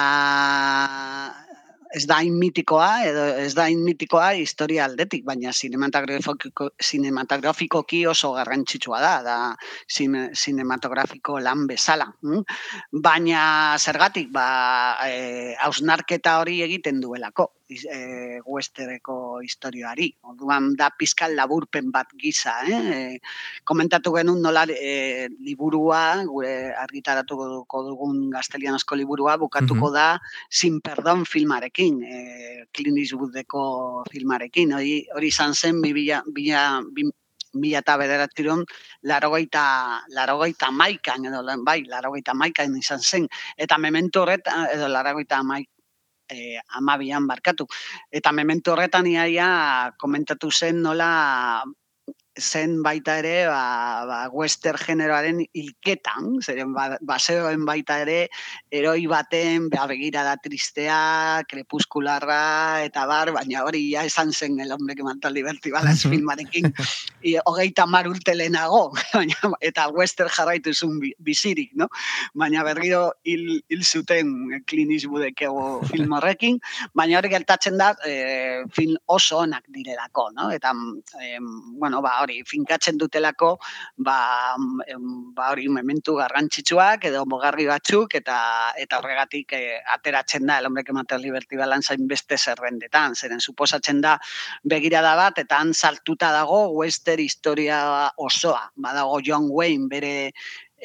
ez 1.93 2.05
da 2.09 2.17
mitikoa, 2.25 2.89
edo 3.05 3.23
ez 3.43 3.53
da 3.57 3.67
mitikoa 3.77 4.31
historia 4.39 4.85
aldetik, 4.87 5.23
baina 5.25 5.53
sinematografiko, 5.53 6.69
sinematografikoki 6.81 8.03
oso 8.09 8.33
garrantzitsua 8.37 9.01
da, 9.03 9.13
da 9.25 9.37
sinematografiko 9.87 11.39
lan 11.39 11.67
bezala. 11.69 12.09
Hm? 12.25 12.41
Baina 13.05 13.43
zergatik, 13.79 14.31
ba, 14.33 14.47
e, 15.05 15.55
hori 16.39 16.61
egiten 16.65 17.01
duelako 17.01 17.51
e, 17.89 18.39
westereko 18.45 19.41
historioari. 19.43 20.09
Orduan 20.31 20.73
da 20.79 20.89
pizkal 20.97 21.35
laburpen 21.35 21.91
bat 21.91 22.13
giza, 22.19 22.55
eh? 22.67 22.81
E, 22.93 23.19
komentatu 23.63 24.13
genuen 24.15 24.41
nola 24.41 24.65
e, 24.69 25.27
liburua, 25.39 26.23
gure 26.29 26.73
argitaratuko 26.83 27.83
dugun 27.89 28.29
gaztelianozko 28.33 28.97
liburua, 28.99 29.37
bukatuko 29.41 29.91
da 29.93 30.07
sin 30.49 30.79
perdon 30.81 31.25
filmarekin, 31.25 32.01
e, 32.03 32.65
Clint 32.73 32.97
Eastwoodeko 32.97 34.03
filmarekin. 34.11 34.73
Hori, 34.77 34.97
hori 35.15 35.33
izan 35.33 35.53
zen, 35.53 35.79
mi 35.81 35.93
bila, 35.93 36.23
mila 37.53 37.81
eta 37.83 37.97
bederatziron, 38.01 38.63
larogeita, 39.09 39.65
larogeita 40.15 40.71
maikan, 40.71 41.27
edo, 41.29 41.43
bai, 41.65 41.83
larogeita 41.89 42.33
maikan 42.33 42.75
izan 42.79 43.01
zen. 43.01 43.27
Eta 43.57 43.77
memento 43.77 44.23
horretan, 44.23 44.67
edo 44.73 44.89
larogeita 44.89 45.43
maik, 45.43 45.69
e, 46.29 46.59
amabian 46.79 47.27
barkatu. 47.27 47.67
Eta 48.11 48.31
memento 48.31 48.73
horretan 48.73 49.07
iaia 49.07 49.93
komentatu 49.99 50.51
zen 50.51 50.81
nola 50.81 51.63
zen 52.39 52.81
baita 52.81 53.17
ere 53.21 53.45
ba, 53.47 54.05
ba, 54.09 54.19
western 54.33 54.79
generoaren 54.81 55.41
ilketan, 55.53 56.39
zeren 56.41 56.73
ba, 56.73 56.97
baseoen 57.05 57.65
baita 57.65 57.99
ere 58.01 58.27
eroi 58.73 59.05
baten 59.07 59.69
ba, 59.69 59.85
begira 59.89 60.23
da 60.25 60.35
tristea, 60.41 61.43
krepuskularra 61.49 62.81
eta 62.87 63.05
bar, 63.09 63.33
baina 63.35 63.63
hori 63.63 63.83
ja 63.91 64.03
esan 64.05 64.33
zen 64.33 64.59
el 64.59 64.71
hombre 64.71 64.95
que 64.95 65.03
mató 65.03 65.29
liberty 65.29 65.71
balas 65.71 66.01
filmarekin 66.09 66.71
i, 67.21 67.35
hogeita 67.45 67.85
mar 67.85 68.07
urte 68.09 68.35
lehenago 68.35 68.91
eta 69.61 69.87
western 69.93 70.29
jarraitu 70.29 70.73
zun 70.73 70.99
bizirik, 71.19 71.71
no? 71.75 71.87
baina 72.33 72.63
berriro 72.63 73.11
hil, 73.23 73.61
hil 73.69 73.83
zuten 73.83 74.63
klinis 74.65 75.05
budekego 75.05 75.83
film 75.91 76.17
horrekin, 76.17 76.59
baina 76.97 77.19
hori 77.19 77.29
gertatzen 77.29 77.77
da 77.77 77.93
e, 78.07 78.65
film 78.73 78.97
oso 79.05 79.43
onak 79.45 79.69
direlako, 79.69 80.31
no? 80.33 80.49
eta 80.51 80.73
e, 81.21 81.37
bueno, 81.77 82.01
ba, 82.01 82.22
hori 82.23 82.41
finkatzen 82.47 82.97
dutelako 82.97 83.53
ba, 84.05 84.17
ba 85.35 85.49
hori 85.51 85.67
momentu 85.69 86.15
garrantzitsuak 86.19 87.07
edo 87.11 87.23
mogarri 87.29 87.67
batzuk 87.69 88.15
eta 88.19 88.37
eta 88.79 88.99
horregatik 88.99 89.53
e, 89.57 89.61
ateratzen 89.95 90.47
da 90.47 90.59
el 90.59 90.67
hombre 90.67 90.83
que 90.83 90.93
mata 90.93 91.17
liberty 91.17 91.57
balance 91.57 91.95
beste 91.99 92.37
zerrendetan. 92.37 93.15
Zeren 93.15 93.39
suposatzen 93.39 94.01
da 94.01 94.17
begirada 94.63 95.15
bat 95.19 95.39
eta 95.43 95.59
han 95.61 95.73
saltuta 95.73 96.31
dago 96.33 96.65
western 96.79 97.23
historia 97.23 98.11
osoa. 98.17 98.69
Badago 98.75 99.19
John 99.25 99.49
Wayne 99.49 99.89
bere 99.89 100.13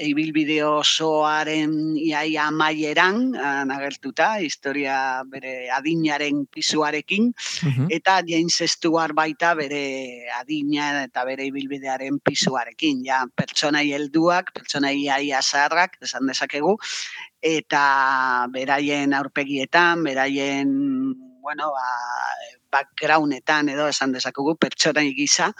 ibilbide 0.01 0.59
osoaren 0.65 1.73
iaia 1.99 2.47
amaieran 2.49 3.33
nagertuta, 3.69 4.39
historia 4.43 5.23
bere 5.27 5.71
adinaren 5.75 6.47
pisuarekin, 6.47 7.33
Mhm. 7.63 7.87
eta 7.91 8.23
James 8.27 8.63
Stewart 8.73 9.15
baita 9.15 9.55
bere 9.55 10.29
adina 10.39 11.05
eta 11.05 11.25
bere 11.25 11.47
ibilbidearen 11.47 12.21
pisuarekin. 12.21 13.05
Ja, 13.05 13.25
pertsonai 13.35 13.93
helduak, 13.93 14.53
pertsonai 14.55 14.97
iaia 15.05 15.43
zaharrak, 15.43 15.99
esan 16.03 16.27
dezakegu, 16.27 16.77
eta 17.43 18.47
beraien 18.51 19.15
aurpegietan, 19.15 20.05
beraien 20.05 21.15
bueno, 21.41 21.71
ba, 21.73 21.87
backgroundetan 22.71 23.69
edo 23.69 23.89
esan 23.89 24.13
dezakegu 24.13 24.57
pertsonai 24.57 25.15
gisa, 25.15 25.55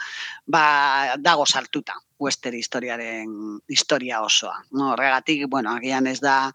ba, 0.45 1.15
dago 1.17 1.45
sartuta 1.45 1.95
western 2.19 2.55
historiaren 2.55 3.31
historia 3.67 4.21
osoa. 4.21 4.55
No, 4.71 4.91
horregatik, 4.93 5.47
bueno, 5.49 5.75
agian 5.75 6.07
ez 6.07 6.19
da 6.21 6.51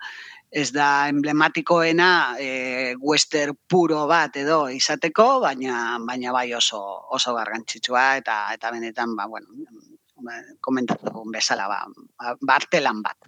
ez 0.54 0.70
da 0.70 1.08
emblematikoena 1.10 2.36
e, 2.38 2.94
western 3.00 3.56
puro 3.66 4.04
bat 4.06 4.36
edo 4.38 4.68
izateko, 4.70 5.40
baina 5.42 5.98
baina 6.06 6.32
bai 6.32 6.52
oso 6.54 6.78
oso 7.16 7.34
garrantzitsua 7.34 8.04
eta 8.20 8.36
eta 8.54 8.70
benetan 8.70 9.16
ba 9.18 9.26
bueno, 9.26 9.48
komentatu 10.60 11.24
bezala 11.32 11.66
ba, 11.68 11.80
ba 12.40 12.58
bat. 13.02 13.18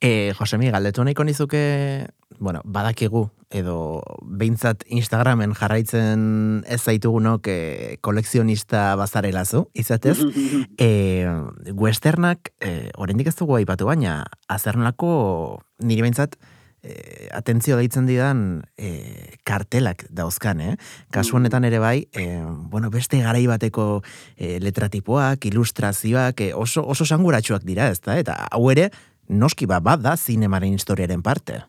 e, 0.00 0.32
Josemi, 0.34 0.70
galdetu 0.70 1.04
nahiko 1.04 1.24
nizuke, 1.24 2.08
bueno, 2.38 2.62
badakigu, 2.64 3.28
edo 3.50 4.02
behintzat 4.22 4.84
Instagramen 4.92 5.54
jarraitzen 5.56 6.64
ez 6.68 6.80
zaitugunok 6.82 7.48
e, 7.48 7.96
kolekzionista 8.04 8.92
bazarelazu, 9.00 9.64
izatez, 9.74 10.18
e, 10.78 11.24
westernak, 11.72 12.52
e, 12.60 12.90
oraindik 12.96 13.32
ez 13.32 13.36
dugu 13.38 13.56
aipatu 13.56 13.88
baina, 13.88 14.20
azernako 14.52 15.62
nire 15.80 16.04
behintzat, 16.04 16.36
e, 16.82 17.28
atentzio 17.34 17.78
deitzen 17.80 18.06
didan 18.08 18.42
e, 18.76 19.38
kartelak 19.48 20.06
dauzkan, 20.10 20.60
eh? 20.60 20.76
Kasu 21.10 21.34
Mm. 21.34 21.40
honetan 21.40 21.64
ere 21.64 21.78
bai, 21.78 22.08
e, 22.12 22.42
bueno, 22.44 22.90
beste 22.90 23.20
garai 23.22 23.46
bateko 23.46 24.02
e, 24.36 24.58
letratipoak, 24.60 25.44
ilustrazioak, 25.46 26.40
e, 26.40 26.52
oso, 26.54 26.84
oso 26.86 27.04
sanguratsuak 27.04 27.64
dira, 27.64 27.88
ez 27.88 28.00
da? 28.00 28.18
Eta 28.18 28.46
hau 28.50 28.70
ere, 28.70 28.90
noski 29.28 29.66
bat 29.66 30.00
da 30.00 30.16
zinemaren 30.16 30.72
historiaren 30.74 31.22
parte. 31.22 31.64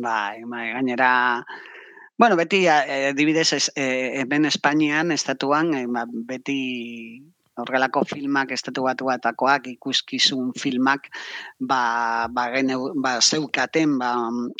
Bai, 0.00 0.42
bai, 0.46 0.72
gainera, 0.72 1.44
bueno, 2.16 2.36
beti, 2.36 2.66
eh, 2.66 3.12
dibidez, 3.14 3.52
ez, 3.52 3.72
eh, 3.76 4.20
hemen 4.20 4.46
Espainian, 4.46 5.12
estatuan, 5.12 5.74
eh, 5.74 5.86
ba, 5.86 6.06
beti 6.08 7.22
horrelako 7.60 8.04
filmak, 8.08 8.52
estatu 8.56 8.84
batu 8.86 9.04
batakoak, 9.10 9.66
ikuskizun 9.66 10.54
filmak, 10.56 11.10
ba, 11.58 12.28
ba, 12.32 12.48
geneu, 12.54 12.92
ba, 12.96 13.18
zeukaten, 13.20 13.98
ba, 13.98 14.14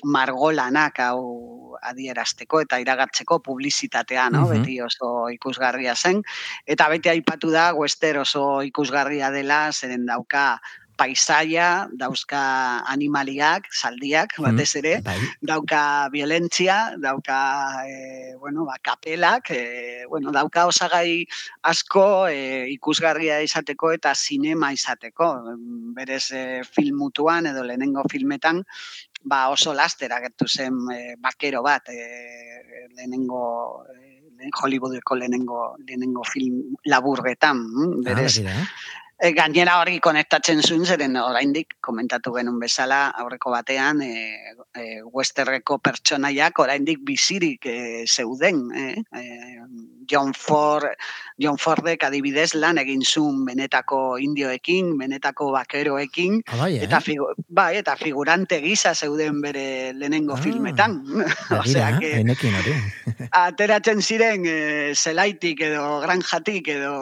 margolanak 0.04 1.00
hau 1.06 1.76
adierazteko 1.80 2.60
eta 2.66 2.80
iragartzeko 2.82 3.40
publizitatea, 3.40 4.28
no? 4.30 4.44
Mhm. 4.44 4.50
Beti 4.52 4.80
oso 4.84 5.30
ikusgarria 5.32 5.94
zen. 5.96 6.22
Eta 6.66 6.88
beti 6.92 7.08
aipatu 7.08 7.50
da, 7.50 7.72
Wester 7.74 8.18
oso 8.18 8.62
ikusgarria 8.66 9.30
dela, 9.30 9.70
zeren 9.72 10.04
dauka 10.06 10.60
paisaia, 11.00 11.88
dauzka 11.96 12.40
animaliak, 12.92 13.70
saldiak, 13.72 14.36
batez 14.44 14.68
ere, 14.82 14.94
Bai, 15.04 15.16
dauka 15.40 15.82
violentzia, 16.12 16.96
dauka 17.00 17.38
e, 17.88 18.34
bueno, 18.40 18.66
ba, 18.68 18.76
kapelak, 18.84 19.50
e, 19.56 20.04
bueno, 20.10 20.32
dauka 20.34 20.66
osagai 20.68 21.24
asko 21.72 22.28
e, 22.28 22.68
ikusgarria 22.74 23.40
izateko 23.46 23.94
eta 23.96 24.12
sinema 24.14 24.74
izateko. 24.76 25.30
Berez 25.96 26.26
e, 26.36 26.44
filmutuan 26.68 27.48
edo 27.54 27.64
lehenengo 27.64 28.04
filmetan, 28.12 28.62
ba 29.24 29.48
oso 29.52 29.72
laster 29.76 30.12
agertu 30.12 30.48
zen 30.48 30.84
e, 30.92 31.00
bakero 31.20 31.64
bat 31.64 31.88
e, 31.88 32.00
lehenengo 32.96 33.42
e, 33.88 34.48
Hollywoodeko 34.62 35.16
lehenengo 35.20 35.60
lehenengo 35.84 36.24
film 36.24 36.76
laburretan, 36.84 37.60
mm, 37.60 37.92
ah, 37.92 38.02
berez 38.08 38.38
eh? 38.44 38.64
E, 39.20 39.32
gainera 39.36 39.74
hori 39.82 39.98
konektatzen 40.00 40.62
zuen, 40.64 40.86
zeren 40.88 41.16
oraindik 41.20 41.74
komentatu 41.84 42.32
genuen 42.32 42.56
bezala 42.62 43.02
aurreko 43.20 43.52
batean 43.52 44.00
e, 44.00 44.14
e, 44.72 44.84
westerreko 45.12 45.76
pertsonaiak 45.84 46.58
oraindik 46.64 47.02
bizirik 47.04 47.66
e, 47.68 47.78
zeuden. 48.08 48.68
E, 48.72 48.86
e, 49.20 49.60
John 50.10 50.32
Ford, 50.34 50.88
John 51.38 51.54
Fordek 51.62 52.02
adibidez 52.02 52.56
lan 52.58 52.80
egin 52.82 53.04
zuen 53.06 53.44
benetako 53.46 54.16
indioekin, 54.18 54.96
benetako 54.98 55.52
bakeroekin, 55.54 56.40
Ah, 56.50 56.56
bai, 56.64 56.72
eh? 56.80 56.82
eta, 56.88 56.98
figu, 57.04 57.28
bai, 57.46 57.76
eta 57.78 57.94
figurante 58.00 58.58
gisa 58.64 58.90
zeuden 58.96 59.38
bere 59.44 59.92
lehenengo 59.94 60.34
Ah, 60.34 60.40
filmetan. 60.42 60.96
Osea, 61.60 61.92
que, 62.00 62.10
enekin 62.24 62.56
hori. 62.58 62.74
ateratzen 63.44 64.02
ziren 64.02 64.48
e, 64.50 64.56
zelaitik 64.98 65.62
edo 65.68 66.00
granjatik 66.02 66.72
edo, 66.74 66.96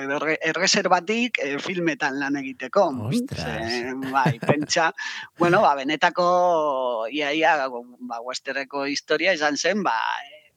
edo 0.00 0.22
re- 0.24 0.38
erreserbatik 0.48 1.36
e, 1.44 1.55
filmetan 1.62 2.18
lan 2.20 2.36
egiteko. 2.40 2.86
Ostras. 3.08 3.44
Ze, 3.44 3.94
bai, 4.12 4.38
pentsa, 4.42 4.92
bueno, 5.40 5.62
ba, 5.64 5.74
benetako 5.78 7.06
iaia, 7.12 7.56
ba, 7.68 8.20
westerreko 8.24 8.86
historia 8.90 9.34
izan 9.36 9.56
zen, 9.56 9.82
ba, 9.86 9.96
e, 10.24 10.52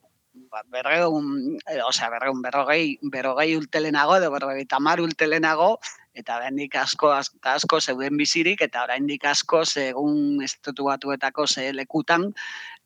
ba, 0.50 0.62
berreun, 0.72 1.58
e, 1.66 1.80
osea, 1.82 2.10
berreun, 2.12 2.42
berrogei, 2.42 2.98
berrogei 3.12 3.54
urtelenago, 3.56 4.16
edo 4.20 4.30
berrogei 4.34 4.66
tamar 4.66 5.02
urtelenago, 5.04 5.76
eta 6.14 6.40
oraindik 6.40 6.74
asko, 6.76 7.12
asko, 7.14 7.38
asko 7.54 7.80
zeuden 7.80 8.18
bizirik, 8.18 8.62
eta 8.66 8.84
oraindik 8.88 9.24
asko, 9.30 9.64
segun 9.64 10.42
estatu 10.44 10.90
batuetako 10.90 11.46
ze 11.46 11.70
lekutan, 11.72 12.32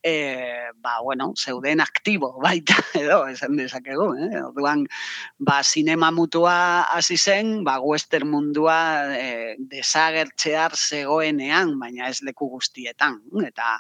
e, 0.04 0.70
ba, 0.76 1.00
bueno, 1.02 1.32
zeuden 1.34 1.80
aktibo 1.80 2.34
baita, 2.44 2.76
edo, 3.00 3.22
esan 3.32 3.56
dezakegu, 3.56 4.10
eh? 4.20 4.42
Orduan, 4.44 4.84
ba, 5.40 5.62
sinema 5.64 6.10
mutua 6.12 6.56
hasi 6.92 7.16
zen, 7.16 7.54
ba, 7.64 7.78
western 7.80 8.28
mundua 8.28 8.76
e, 9.16 9.56
desagertzear 9.58 10.76
zegoenean, 10.76 11.78
baina 11.80 12.12
ez 12.12 12.20
leku 12.22 12.50
guztietan. 12.52 13.22
Eta 13.48 13.78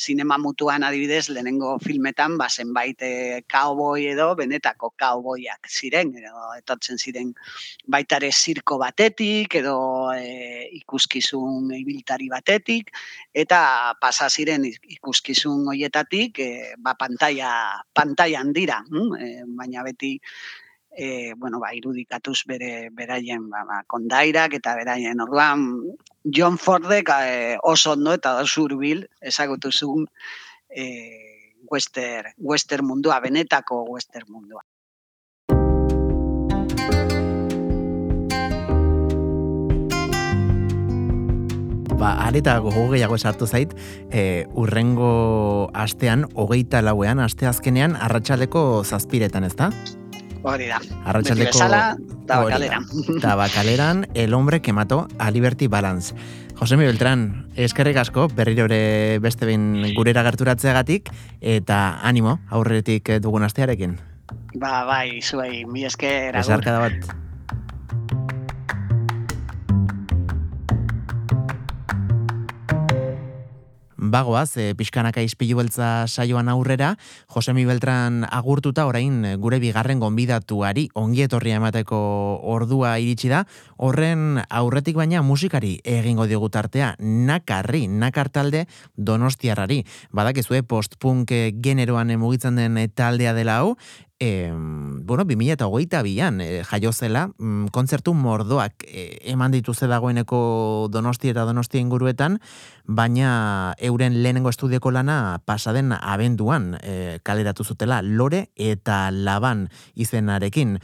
sinema 0.00 0.38
mutuan 0.40 0.82
adibidez, 0.82 1.28
lehenengo 1.28 1.74
filmetan, 1.84 2.38
ba, 2.40 2.46
zenbait 2.48 3.02
e, 3.04 3.42
cowboy 3.44 4.06
edo 4.14 4.30
benetako 4.38 4.94
cowboyak 4.96 5.68
ziren, 5.68 6.14
edo 6.16 6.46
etortzen 6.56 6.96
ziren 6.96 7.34
baita 7.84 8.20
zirko 8.30 8.78
batetik, 8.80 9.58
edo 9.60 9.76
e, 10.16 10.70
ikuskizun 10.80 11.68
ibiltari 11.76 12.30
batetik, 12.32 12.88
eta 13.44 13.60
pasa 14.00 14.30
ziren 14.30 14.64
ikuskizun 14.64 15.68
hoietatik 15.68 16.40
e, 16.40 16.50
ba 16.78 16.96
pantalla 16.96 17.52
pantailan 17.92 18.56
dira, 18.56 18.80
hm? 18.88 19.14
e, 19.20 19.30
baina 19.60 19.84
beti 19.84 20.16
e, 20.90 21.34
bueno, 21.34 21.60
ba, 21.60 21.72
irudikatuz 21.74 22.42
bere 22.46 22.90
beraien 22.92 23.48
ba, 23.50 23.64
ba, 23.64 23.82
kondairak 23.86 24.54
eta 24.58 24.74
beraien 24.76 25.20
orduan 25.20 25.68
John 26.24 26.58
Fordek 26.58 27.12
e, 27.14 27.58
oso 27.62 27.92
ondo 27.92 28.14
eta 28.14 28.36
oso 28.42 28.66
hurbil 28.66 29.06
ezagutu 29.20 29.70
zuen 29.72 30.08
e, 30.68 30.86
western, 31.70 32.34
western 32.38 32.86
mundua, 32.86 33.20
benetako 33.20 33.84
western 33.88 34.26
mundua. 34.28 34.64
Ba, 42.00 42.14
areta 42.24 42.54
gogo 42.64 42.86
gehiago 42.88 43.18
sartu 43.18 43.44
zait, 43.46 43.74
e, 44.08 44.46
urrengo 44.56 45.68
astean, 45.76 46.24
hogeita 46.32 46.80
lauean, 46.80 47.20
aste 47.20 47.44
azkenean, 47.46 47.92
arratsaldeko 48.00 48.84
zazpiretan, 48.88 49.44
ezta? 49.44 49.68
Hori 50.42 50.66
da. 50.66 50.80
Hori 51.04 51.46
tabakaleran. 52.26 52.86
Tabakaleran, 53.20 54.08
el 54.14 54.34
hombre 54.34 54.62
que 54.62 54.72
mató 54.72 55.08
a 55.18 55.30
Liberty 55.30 55.66
Balance. 55.66 56.14
Josemi 56.58 56.84
Beltrán, 56.84 57.48
eskerrik 57.56 57.96
asko, 57.96 58.28
berriro 58.28 58.66
ere 58.68 59.18
beste 59.18 59.46
behin 59.48 59.94
gurera 59.96 60.22
gerturatzeagatik, 60.26 61.08
eta 61.40 62.00
animo, 62.04 62.38
aurretik 62.50 63.08
dugun 63.24 63.48
astearekin. 63.48 63.96
Ba, 64.54 64.84
bai, 64.84 65.22
zuei, 65.22 65.64
mi 65.64 65.84
esker. 65.88 66.36
agur. 66.36 66.44
Besarkada 66.44 66.78
bat. 66.84 67.29
Bagoaz, 74.00 74.56
e, 74.56 74.72
pixkanaka 74.72 75.20
izpilu 75.20 75.58
beltza 75.58 76.06
saioan 76.08 76.48
aurrera, 76.48 76.94
Josemi 77.28 77.66
Beltran 77.68 78.24
agurtuta 78.24 78.86
orain 78.88 79.18
e, 79.28 79.34
gure 79.36 79.58
bigarren 79.60 80.00
gonbidatuari 80.00 80.86
ongi 80.96 81.26
etorria 81.26 81.60
emateko 81.60 82.00
ordua 82.54 82.94
iritsi 82.96 83.28
da, 83.28 83.44
horren 83.76 84.40
aurretik 84.48 84.96
baina 84.96 85.20
musikari 85.20 85.76
egingo 85.84 86.24
digu 86.30 86.48
tartea, 86.48 86.94
nakarri, 86.98 87.86
nakartalde 87.92 88.64
donostiarrari. 88.96 89.82
Badakizue 90.16 90.62
post-punk 90.64 91.36
generoan 91.60 92.16
mugitzen 92.16 92.56
den 92.56 92.80
taldea 92.96 93.36
dela 93.36 93.60
hau, 93.60 93.76
e, 94.20 94.52
bueno, 94.52 95.24
2000 95.24 95.52
eta 95.56 95.66
hogeita 95.66 96.02
bian 96.02 96.40
e, 96.40 96.62
jaio 96.62 96.90
mm, 96.92 97.68
kontzertu 97.72 98.12
mordoak 98.14 98.84
e, 98.86 99.18
eman 99.32 99.50
dituze 99.50 99.88
dagoeneko 99.88 100.88
donosti 100.92 101.30
eta 101.30 101.46
donosti 101.48 101.78
inguruetan, 101.78 102.38
baina 102.90 103.74
euren 103.78 104.16
lehenengo 104.22 104.50
estudioko 104.50 104.90
lana 104.90 105.38
pasaden 105.46 105.92
abenduan 105.94 106.74
e, 106.82 107.20
kaleratu 107.22 107.62
zutela 107.64 108.00
lore 108.02 108.48
eta 108.56 109.10
laban 109.12 109.68
izenarekin. 109.94 110.78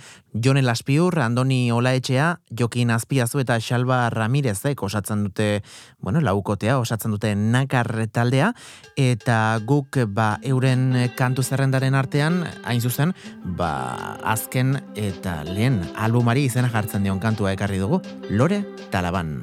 Jone 0.44 0.62
Laspiur, 0.62 1.18
Andoni 1.18 1.72
Olaetxea, 1.72 2.28
Jokin 2.52 2.92
Azpiazu 2.94 3.40
eta 3.40 3.58
Xalba 3.58 4.04
Ramirezek 4.10 4.82
osatzen 4.82 5.24
dute, 5.24 5.62
bueno, 5.98 6.20
laukotea, 6.20 6.78
osatzen 6.78 7.10
dute 7.10 7.34
nakar 7.34 7.90
taldea, 8.12 8.52
eta 9.00 9.58
guk 9.66 9.98
ba, 10.06 10.36
euren 10.44 11.10
kantu 11.16 11.42
zerrendaren 11.42 11.96
artean, 11.98 12.44
hain 12.64 12.80
zuzen, 12.80 13.16
ba, 13.58 14.16
azken 14.22 14.76
eta 14.94 15.40
lehen 15.48 15.82
albumari 15.96 16.46
izena 16.46 16.70
jartzen 16.70 17.02
dion 17.02 17.18
kantua 17.18 17.56
ekarri 17.56 17.80
dugu, 17.82 18.02
Lore 18.30 18.62
Talaban. 18.92 19.40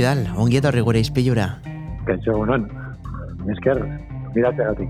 Ruben 0.00 0.24
Bidal, 0.24 0.40
ongi 0.40 0.56
etorri 0.56 0.80
gure 0.80 1.00
izpilura. 1.02 1.58
Kaixo, 2.06 2.32
unon, 2.40 2.62
esker, 3.52 3.76
gatik. 4.32 4.88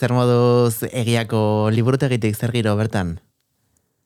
Zer 0.00 0.12
moduz 0.12 0.82
egiako 0.90 1.70
liburutegitik 1.70 2.34
zer 2.34 2.50
giro 2.50 2.74
bertan? 2.74 3.20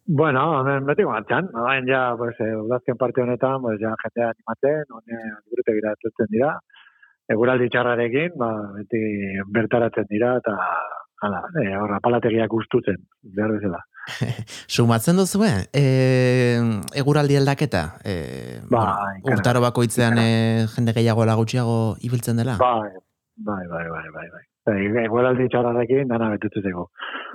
Bueno, 0.04 0.60
hemen 0.60 0.84
beti 0.84 1.08
martxan, 1.08 1.48
hain 1.64 1.88
ja, 1.88 2.14
pues, 2.18 2.36
eh, 2.40 2.52
udazken 2.60 2.98
parte 2.98 3.22
honetan, 3.22 3.62
pues, 3.62 3.80
ja, 3.80 3.94
jendea 4.04 4.32
animatzen, 4.34 4.84
honen 4.90 5.24
liburutegira 5.46 5.94
atzen 5.96 6.28
dira, 6.28 6.58
eguraldi 7.28 7.70
txarrarekin, 7.70 8.36
ba, 8.36 8.50
beti 8.76 9.00
bertaratzen 9.48 10.04
dira, 10.10 10.36
eta 10.36 10.58
hala, 11.22 11.46
e, 11.62 11.74
horra, 11.76 12.00
palategiak 12.00 12.52
ustutzen, 12.52 13.00
behar 13.22 13.56
bezala. 13.56 13.80
Sumatzen 14.74 15.18
duzu, 15.20 15.42
eh? 15.46 15.66
E, 15.72 15.84
eguraldi 17.00 17.38
aldaketa? 17.38 17.82
E, 18.04 18.14
ba, 18.68 18.84
bueno, 19.22 19.36
urtaro 19.36 19.62
bakoitzean 19.64 20.18
e, 20.18 20.28
jende 20.74 20.94
gehiago 20.96 21.26
lagutxiago 21.28 21.96
ibiltzen 22.06 22.40
dela? 22.40 22.56
Bai, 22.60 22.90
bai, 23.36 23.64
bai, 23.66 23.86
bai, 23.88 24.06
bai, 24.14 24.28
bai. 24.36 24.44
Egueraldi 24.70 25.48
txarrarekin 25.50 26.10
dana 26.10 26.28
betutzeko. 26.34 26.90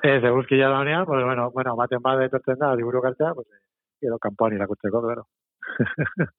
Ez, 0.06 0.22
eguzkia 0.24 0.70
da 0.70 0.80
honean, 0.80 1.06
pues, 1.06 1.24
bueno, 1.26 1.50
bueno, 1.52 1.76
baten 1.76 2.04
bat 2.04 2.22
etortzen 2.28 2.60
da, 2.62 2.76
liburu 2.78 3.02
kartzea, 3.04 3.34
pues, 3.34 3.48
edo 4.06 4.20
kanpoan 4.22 4.56
irakutzeko, 4.60 5.02
claro. 5.02 5.28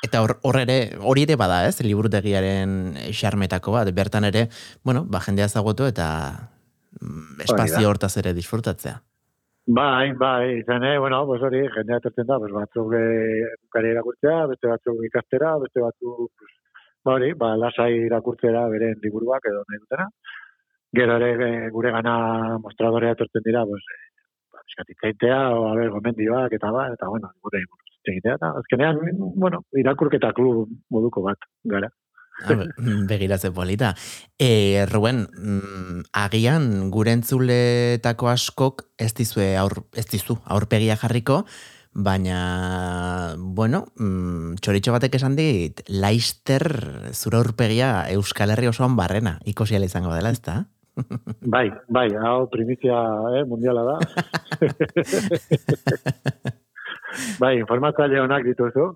Eta 0.00 0.22
hor, 0.24 0.38
hor 0.48 0.56
ere, 0.62 0.78
hori 1.04 1.26
ere 1.26 1.36
bada, 1.36 1.66
ez, 1.68 1.82
liburutegiaren 1.84 2.96
xarmetako 3.12 3.74
bat, 3.76 3.90
bertan 3.92 4.24
ere, 4.30 4.46
bueno, 4.82 5.04
ba, 5.04 5.20
jendea 5.20 5.48
zagotu 5.48 5.84
eta 5.84 6.06
mm, 7.00 7.42
espazio 7.44 7.90
hortaz 7.90 8.14
ere 8.22 8.32
disfrutatzea. 8.36 8.96
Bai, 9.66 10.12
bai, 10.14 10.58
izan, 10.58 10.84
eh, 10.84 10.98
bueno, 10.98 11.24
pues 11.26 11.42
hori, 11.42 11.60
jendea 11.74 11.98
etortzen 11.98 12.26
da, 12.26 12.38
pues, 12.38 12.50
batzuk 12.52 12.92
e, 12.94 13.90
irakurtzea, 13.90 14.46
beste 14.46 14.66
batzuk 14.68 15.04
ikastera, 15.04 15.56
beste 15.58 15.80
batzuk, 15.80 16.30
pues, 16.38 16.52
ba 17.04 17.14
hori, 17.14 17.32
ba, 17.34 17.56
lasai 17.56 17.92
irakurtzera 18.06 18.66
beren 18.68 18.98
liburuak 19.02 19.46
edo 19.46 19.62
nahi 19.68 19.78
dutena. 19.82 20.08
Gero 20.92 21.16
ere 21.20 21.30
eh, 21.66 21.70
gure 21.70 21.92
gana 21.92 22.58
mostradorea 22.58 23.12
etortzen 23.12 23.44
dira, 23.44 23.64
pues, 23.66 23.84
eh, 23.94 24.10
ba, 24.50 25.50
o, 25.54 25.68
a 25.68 25.74
ber, 25.76 25.90
gomendioak, 25.90 26.52
eta 26.52 26.70
ba, 26.70 26.88
eta 26.92 27.08
bueno, 27.08 27.30
gure 27.42 27.62
egitea, 28.04 28.34
eta 28.40 28.52
azkenean, 28.62 28.98
bueno, 29.36 29.64
irakurketa 29.76 30.32
klub 30.32 30.68
moduko 30.90 31.22
bat, 31.22 31.38
gara. 31.64 31.90
Begiratze 33.08 33.50
polita. 33.52 33.94
E, 34.38 34.86
Ruben, 34.90 35.28
mm, 35.28 36.00
agian 36.12 36.90
gure 36.90 37.12
entzuletako 37.12 38.28
askok 38.32 38.86
ez 38.98 39.12
dizue 39.14 39.56
aur, 39.60 39.84
ez 39.94 40.06
dizu 40.10 40.38
aurpegia 40.44 40.96
jarriko, 41.00 41.44
baina, 41.92 43.34
bueno, 43.38 43.84
mm, 43.98 44.54
txoritxo 44.62 44.92
batek 44.94 45.14
esan 45.18 45.36
dit, 45.36 45.82
laister 45.88 46.62
zura 47.12 47.40
urpegia 47.42 48.06
Euskal 48.14 48.50
Herri 48.54 48.70
osoan 48.70 48.96
barrena, 48.96 49.38
ikosiala 49.44 49.90
izango 49.90 50.14
dela, 50.14 50.30
ez 50.30 50.42
da? 50.42 50.64
Bai, 51.54 51.70
bai, 51.88 52.08
hau 52.18 52.48
primizia 52.50 52.98
eh, 53.38 53.44
mundiala 53.48 53.82
da. 53.86 53.98
bai, 57.42 57.56
informatzaile 57.58 58.20
honak 58.20 58.44
dituzu. 58.46 58.90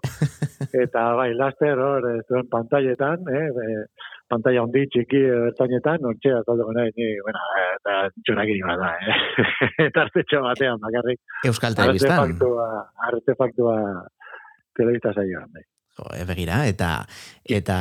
Eta 0.75 1.03
bai, 1.15 1.29
laster 1.39 1.79
hor, 1.79 2.07
zuen 2.27 2.49
pantailetan, 2.51 3.29
eh, 3.31 3.85
pantalla 4.31 4.65
hondi 4.65 4.83
txiki 4.91 5.21
ertainetan, 5.51 6.01
nortxe 6.03 6.33
azalduko 6.35 6.75
nahi, 6.75 6.91
ni, 6.97 7.11
bueno, 7.23 7.43
eta 7.77 7.95
txurak 8.27 8.51
bat 8.71 8.83
da, 8.83 8.91
eh? 8.99 9.19
eta 9.87 10.03
artetxo 10.09 10.43
batean, 10.43 10.81
bakarrik. 10.83 11.21
Euskal 11.47 11.79
Telebistan. 11.79 12.19
Artefaktua, 12.25 12.67
artefaktua 13.11 13.77
telebista 14.75 15.15
saioan, 15.15 15.47
bai. 15.55 15.63
Jo, 15.95 16.11
begira, 16.27 16.65
eta, 16.67 16.91
eta 17.47 17.79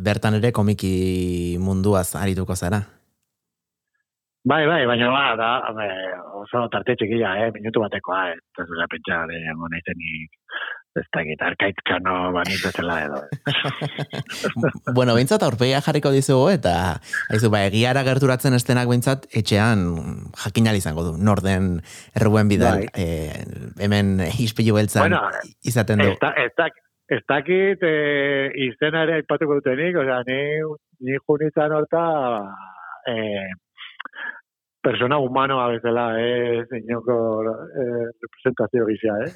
bertan 0.00 0.40
ere 0.40 0.54
komiki 0.56 1.58
munduaz 1.60 2.14
arituko 2.16 2.56
zara? 2.56 2.80
Bai, 4.48 4.64
bai, 4.66 4.80
baina 4.88 5.10
ba, 5.12 5.26
da, 5.38 5.50
oso 6.40 6.64
tarte 6.72 6.96
txikia, 6.98 7.36
eh, 7.44 7.50
minutu 7.54 7.84
batekoa, 7.84 8.22
eh, 8.32 8.40
ez 8.58 8.70
da 8.72 8.88
pentsa, 8.90 9.20
eh, 9.30 9.52
ez 11.00 11.06
da 11.14 11.22
gita, 11.24 11.48
arkaitzkano 11.52 12.14
banitz 12.34 12.60
zela 12.70 12.98
edo. 13.06 13.20
bueno, 14.96 15.14
bintzat 15.16 15.44
aurpegia 15.46 15.80
jarriko 15.84 16.12
dizugu 16.14 16.50
eta 16.52 16.74
haizu, 17.32 17.50
ba, 17.52 17.62
egiara 17.68 18.04
gerturatzen 18.06 18.56
estenak 18.58 18.90
bintzat 18.90 19.26
etxean 19.40 19.86
jakinal 20.44 20.76
izango 20.76 21.06
du, 21.08 21.16
norden 21.16 21.74
erruen 22.18 22.52
bidal, 22.52 22.84
bai. 22.92 23.06
e, 23.06 23.86
hemen 23.86 24.18
ispilu 24.44 24.76
beltzan 24.76 25.08
bueno, 25.08 25.24
izaten 25.64 26.04
du. 26.04 26.12
Ez, 26.12 26.32
ez, 26.44 26.70
ez 27.18 27.22
dakit 27.28 27.88
e, 27.88 27.96
izena 28.68 29.06
ere 29.06 29.20
aipatuko 29.22 29.60
dutenik, 29.60 29.96
oza, 30.04 30.22
ni, 30.28 30.40
ni 31.08 31.18
junitzen 31.24 31.76
horta 31.78 32.06
e, 33.08 33.16
persona 34.82 35.18
humano 35.18 35.60
a 35.62 35.68
bezala, 35.68 36.18
eh, 36.18 36.66
zeinoko 36.68 37.14
eh, 37.46 38.10
representazio 38.20 38.86
gizia, 38.86 39.14
eh? 39.24 39.30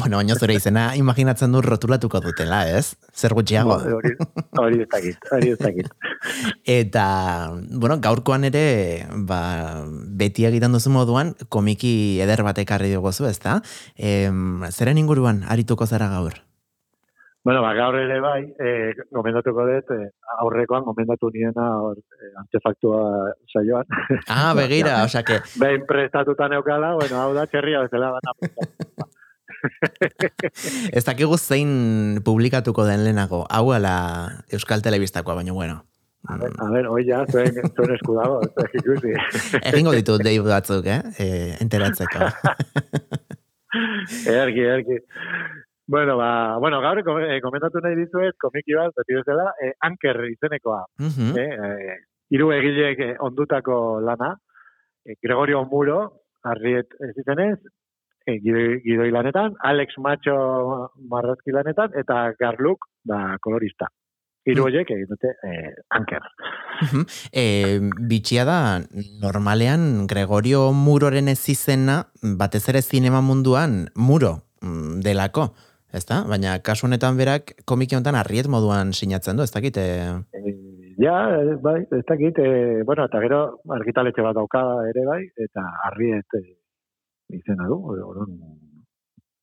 bueno, 0.00 0.16
baina 0.16 0.34
zure 0.34 0.56
izena 0.56 0.96
imaginatzen 0.96 1.52
du 1.52 1.60
rotulatuko 1.60 2.20
dutela, 2.24 2.62
ez? 2.68 2.96
Zer 3.12 3.36
gutxiago. 3.36 3.76
Hori, 3.98 4.14
hori 4.64 4.82
ez 4.86 4.88
dakit, 4.88 5.30
hori 5.30 5.52
ez 5.54 5.58
dakit. 5.60 5.92
Eta, 6.80 7.06
bueno, 7.70 8.00
gaurkoan 8.00 8.48
ere, 8.48 9.06
ba, 9.28 9.40
beti 10.20 10.48
egiten 10.48 10.72
duzu 10.72 10.92
moduan, 10.96 11.34
komiki 11.48 11.94
eder 12.24 12.42
batek 12.46 12.72
harri 12.72 12.94
dugu 12.96 13.12
ez 13.28 13.38
da? 13.38 13.60
E, 13.96 14.30
zeren 14.72 14.98
inguruan, 14.98 15.44
arituko 15.48 15.86
zara 15.86 16.08
gaur? 16.08 16.40
Bueno, 17.42 17.62
ba, 17.62 17.72
gaur 17.72 17.96
ere 17.96 18.18
bai, 18.20 18.42
eh, 18.60 18.92
gomendatuko 19.16 19.64
dut, 19.64 19.92
eh, 19.96 20.10
aurrekoan 20.42 20.84
gomendatu 20.84 21.30
niena 21.32 21.70
or, 21.80 21.96
eh, 21.96 22.32
antefaktua 22.36 23.32
saioan. 23.48 23.86
Ah, 24.28 24.52
begira, 24.58 25.04
o 25.04 25.08
sea 25.08 25.22
que... 25.22 25.40
Behin 25.56 25.86
prestatuta 25.88 26.48
neukala, 26.52 26.92
bueno, 26.94 27.16
hau 27.22 27.32
da, 27.32 27.46
txerria 27.46 27.80
bezala 27.86 28.12
bana 28.18 28.36
Ez 30.96 31.04
dakigu 31.04 31.36
zein 31.38 32.20
publikatuko 32.24 32.84
den 32.84 33.04
lehenago, 33.04 33.46
hau 33.48 33.72
ala 33.72 33.94
Euskal 34.52 34.82
Telebistakoa, 34.82 35.34
baina 35.40 35.52
bueno. 35.56 35.84
A 36.28 36.36
ver, 36.36 36.52
a 36.60 36.68
ver, 36.70 36.86
oi 36.92 37.06
ja, 37.08 37.24
zuen, 37.24 37.56
zuen 37.72 37.94
eskudago, 37.94 38.42
ez 38.44 38.52
da 38.52 38.66
ikusi. 38.76 39.14
Egingo 39.72 39.96
ditut 39.96 40.20
deibu 40.24 40.44
batzuk, 40.48 40.84
eh? 40.84 41.00
eh 41.16 41.56
enteratzeko. 41.64 42.28
ergi, 44.42 44.66
ergi. 44.76 45.00
Bueno, 45.90 46.16
ba, 46.16 46.56
bueno, 46.56 46.80
gaur 46.80 47.00
eh, 47.02 47.40
komentatu 47.42 47.80
nahi 47.82 47.96
dizuet, 47.98 48.36
komiki 48.38 48.76
bat, 48.78 48.92
beti 48.94 49.16
bezala, 49.16 49.48
eh, 49.58 49.72
anker 49.82 50.20
izenekoa. 50.28 50.84
Uh 51.02 51.08
-huh. 51.10 51.30
eh, 51.34 51.96
iru 52.30 52.52
egileek 52.54 53.00
eh, 53.06 53.14
ondutako 53.18 53.98
lana, 53.98 54.36
eh, 55.04 55.16
Gregorio 55.20 55.64
Muro, 55.64 55.96
arriet 56.44 56.94
ez 57.00 57.10
izenez, 57.18 57.58
eh, 58.24 58.38
gidoi 58.38 59.10
lanetan, 59.10 59.56
Alex 59.70 59.98
Macho 59.98 60.36
marrazki 61.10 61.50
lanetan, 61.50 61.90
eta 61.98 62.34
Garluk, 62.38 62.86
ba, 63.04 63.36
kolorista. 63.40 63.88
Iru 64.46 64.62
horiek 64.68 64.90
egin 64.90 65.08
dute 65.08 65.32
eh, 65.42 65.74
anker. 65.88 66.22
Uh 66.80 67.02
eh, 67.32 67.80
bitxia 68.12 68.44
da, 68.44 68.78
normalean 69.20 70.06
Gregorio 70.06 70.70
Muroren 70.72 71.28
ez 71.28 71.48
izena, 71.48 72.04
batez 72.22 72.68
ere 72.68 72.80
zinema 72.80 73.20
munduan, 73.20 73.90
Muro 73.96 74.32
mm, 74.62 75.00
delako 75.02 75.48
ez 75.92 76.04
da? 76.06 76.22
Baina 76.28 76.58
kasu 76.64 76.86
honetan 76.86 77.18
berak 77.18 77.54
komiki 77.68 77.96
honetan 77.96 78.18
arriet 78.18 78.48
moduan 78.52 78.92
sinatzen 78.92 79.36
du, 79.36 79.44
ez 79.46 79.52
dakit? 79.54 79.76
E... 79.76 80.54
ja, 81.02 81.16
bai, 81.62 81.82
ez 81.98 82.04
dakit, 82.08 82.38
e, 82.38 82.82
bueno, 82.86 83.06
eta 83.10 83.20
gero 83.24 83.42
argitaletxe 83.78 84.24
bat 84.26 84.38
dauka 84.38 84.64
ere 84.90 85.06
bai, 85.08 85.20
eta 85.48 85.66
arriet 85.90 86.38
e, 86.38 86.42
izena 87.40 87.68
du, 87.70 87.78
orduan, 87.90 88.34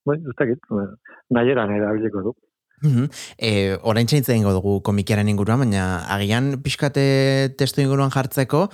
bai, 0.08 0.20
ez 0.20 0.36
dakit, 0.40 0.76
nahi 1.36 1.56
eran 1.56 1.74
erabiliko 1.78 2.30
du. 2.30 2.36
Mm 2.84 2.92
-hmm. 2.94 3.08
e, 3.38 3.78
orain 3.82 4.06
txaintzen 4.06 4.44
dugu 4.44 4.82
komikiaren 4.82 5.28
inguruan, 5.28 5.60
baina 5.60 6.06
agian 6.14 6.62
pixkate 6.62 7.56
testu 7.58 7.82
inguruan 7.82 8.12
jartzeko, 8.14 8.70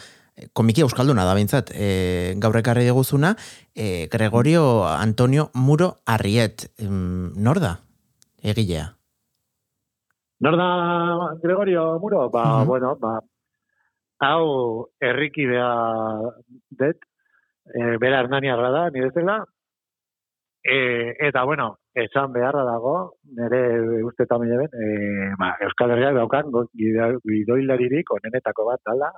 komiki 0.54 0.82
euskalduna 0.82 1.26
da 1.28 1.36
bintzat, 1.38 1.72
e, 1.74 2.34
gaur 2.42 2.58
ekarri 2.58 2.86
diguzuna, 2.88 3.36
e, 3.76 4.08
Gregorio 4.12 4.86
Antonio 4.88 5.50
Muro 5.54 5.98
Arriet, 6.06 6.68
nor 6.80 7.60
da, 7.62 7.78
egilea? 8.42 8.90
Nor 10.44 10.58
da 10.58 10.70
Gregorio 11.42 12.00
Muro? 12.00 12.30
Ba, 12.30 12.64
bueno, 12.66 12.96
ba, 13.00 13.20
hau 14.20 14.90
erriki 15.00 15.46
beha 15.48 15.72
det, 16.70 16.98
e, 17.70 17.98
bera 18.02 18.24
hernania 18.24 18.56
da, 18.58 18.90
nire 18.90 19.12
zela, 19.14 19.44
e, 20.64 21.16
eta, 21.28 21.44
bueno, 21.44 21.78
esan 21.94 22.34
beharra 22.34 22.64
dago, 22.66 23.18
nire 23.38 24.02
uste 24.04 24.26
tamen 24.26 24.66
e, 24.66 25.36
ba, 25.38 25.54
Euskal 25.62 25.92
Herriak 25.92 26.16
daukan, 26.16 26.50
gidoilaririk 26.74 28.12
onenetako 28.18 28.66
bat, 28.72 28.82
dala, 28.86 29.12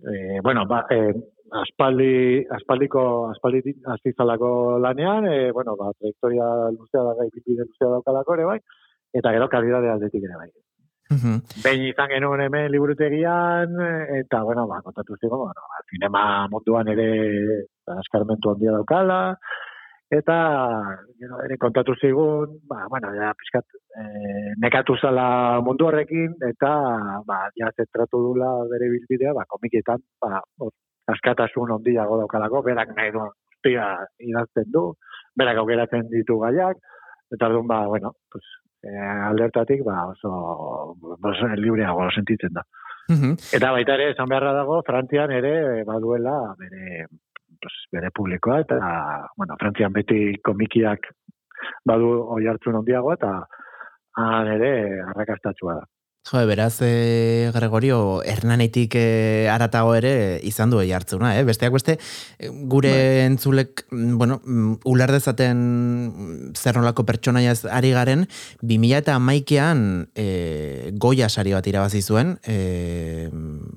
eh, 0.00 0.40
bueno, 0.42 0.66
ba, 0.66 0.86
eh, 0.90 1.14
aspaldi, 1.62 2.44
aspaldiko, 2.50 3.30
aspaldi 3.30 3.74
azizalako 3.94 4.78
lanean, 4.78 5.26
e, 5.26 5.52
bueno, 5.52 5.76
ba, 5.76 5.92
trajektoria 5.98 6.46
luzea 6.74 7.02
da 7.02 7.14
gai, 7.20 7.28
bide 7.34 7.66
luzea 7.68 7.90
daukalako 7.94 8.34
ere 8.34 8.44
bai, 8.44 8.60
eta 9.12 9.32
gero 9.36 9.48
kalidade 9.48 9.90
aldetik 9.90 10.24
ere 10.24 10.38
bai. 10.40 10.50
Behin 11.62 11.84
izan 11.86 12.08
genuen 12.10 12.40
hemen 12.42 12.70
liburutegian, 12.72 13.76
eta, 14.18 14.42
bueno, 14.42 14.66
ba, 14.66 14.80
kontatu 14.82 15.18
zigo, 15.20 15.44
bueno, 15.44 15.68
ba, 15.70 15.84
zinema 15.90 16.24
munduan 16.50 16.88
ere 16.88 17.08
askarmentu 18.00 18.50
handia 18.50 18.72
daukala, 18.72 19.20
eta 20.10 20.36
gero, 21.18 21.40
ere 21.44 21.56
kontatu 21.58 21.94
zigun, 22.00 22.58
ba, 22.68 22.86
bueno, 22.90 23.10
ja, 23.16 23.32
pizkat, 23.38 23.64
e, 23.96 24.04
nekatu 24.62 24.96
zala 25.00 25.60
mundu 25.64 25.88
horrekin, 25.88 26.34
eta, 26.50 26.72
ba, 27.26 27.38
ja, 27.58 27.70
zentratu 27.76 28.20
dula 28.28 28.50
bere 28.70 28.90
bilbidea, 28.92 29.32
ba, 29.34 29.46
komikietan, 29.48 30.02
ba, 30.20 30.42
askatasun 31.14 31.76
ondiago 31.78 32.18
daukalako, 32.22 32.62
berak 32.68 32.94
nahi 32.96 33.12
duen 33.14 33.32
guztia 33.32 33.88
idazten 34.20 34.70
du, 34.72 34.92
berak 35.36 35.58
aukeratzen 35.62 36.08
ditu 36.12 36.38
gaiak, 36.42 36.78
eta 37.34 37.48
orduan 37.48 37.66
ba, 37.66 37.86
bueno, 37.88 38.12
pues, 38.30 38.44
e, 38.84 38.94
aldertatik, 39.30 39.84
ba, 39.84 40.06
oso, 40.12 40.96
oso 41.22 41.52
libreago 41.56 42.10
sentitzen 42.14 42.52
da. 42.52 42.64
Mhm. 43.08 43.36
Eta 43.52 43.72
baita 43.72 43.98
ere, 43.98 44.12
esan 44.14 44.28
beharra 44.30 44.54
dago, 44.56 44.80
Frantzian 44.86 45.30
ere 45.30 45.84
baduela 45.84 46.54
bere, 46.60 47.06
pues, 47.64 47.74
bere 47.96 48.12
publikoa, 48.14 48.60
eta, 48.64 48.78
bueno, 49.40 49.56
Frantzian 49.60 49.92
beti 49.96 50.36
komikiak 50.44 51.08
badu 51.88 52.10
oi 52.36 52.44
hartzun 52.50 52.80
ondiago, 52.82 53.14
eta 53.16 53.32
han 54.20 54.50
ere 54.58 54.72
arrakastatsua 55.08 55.80
da. 55.80 55.86
Jo, 56.24 56.40
beraz, 56.46 56.78
e, 56.80 57.50
Gregorio, 57.52 58.22
Hernanetik 58.24 58.94
e, 58.96 59.46
aratago 59.52 59.90
ere 59.92 60.40
izan 60.42 60.70
du 60.72 60.78
hartzuna, 60.80 61.34
eh? 61.38 61.42
Besteak 61.44 61.74
beste, 61.74 61.98
eh, 62.38 62.48
gure 62.48 62.88
Bai. 62.88 63.26
entzulek, 63.26 63.84
mm, 63.90 64.16
bueno, 64.16 64.40
mm, 64.42 64.78
uler 64.86 65.12
dezaten 65.12 65.60
mm, 66.08 66.54
zer 66.56 66.78
nolako 66.78 67.04
pertsonaia 67.04 67.52
ez 67.52 67.66
ari 67.66 67.90
garen, 67.92 68.26
2000 68.62 68.96
eta 69.02 69.16
amaikean 69.16 70.08
e, 70.16 70.92
goia 70.96 71.28
sari 71.28 71.52
bat 71.52 71.66
irabazi 71.66 72.00
zuen, 72.00 72.38
e, 72.48 73.28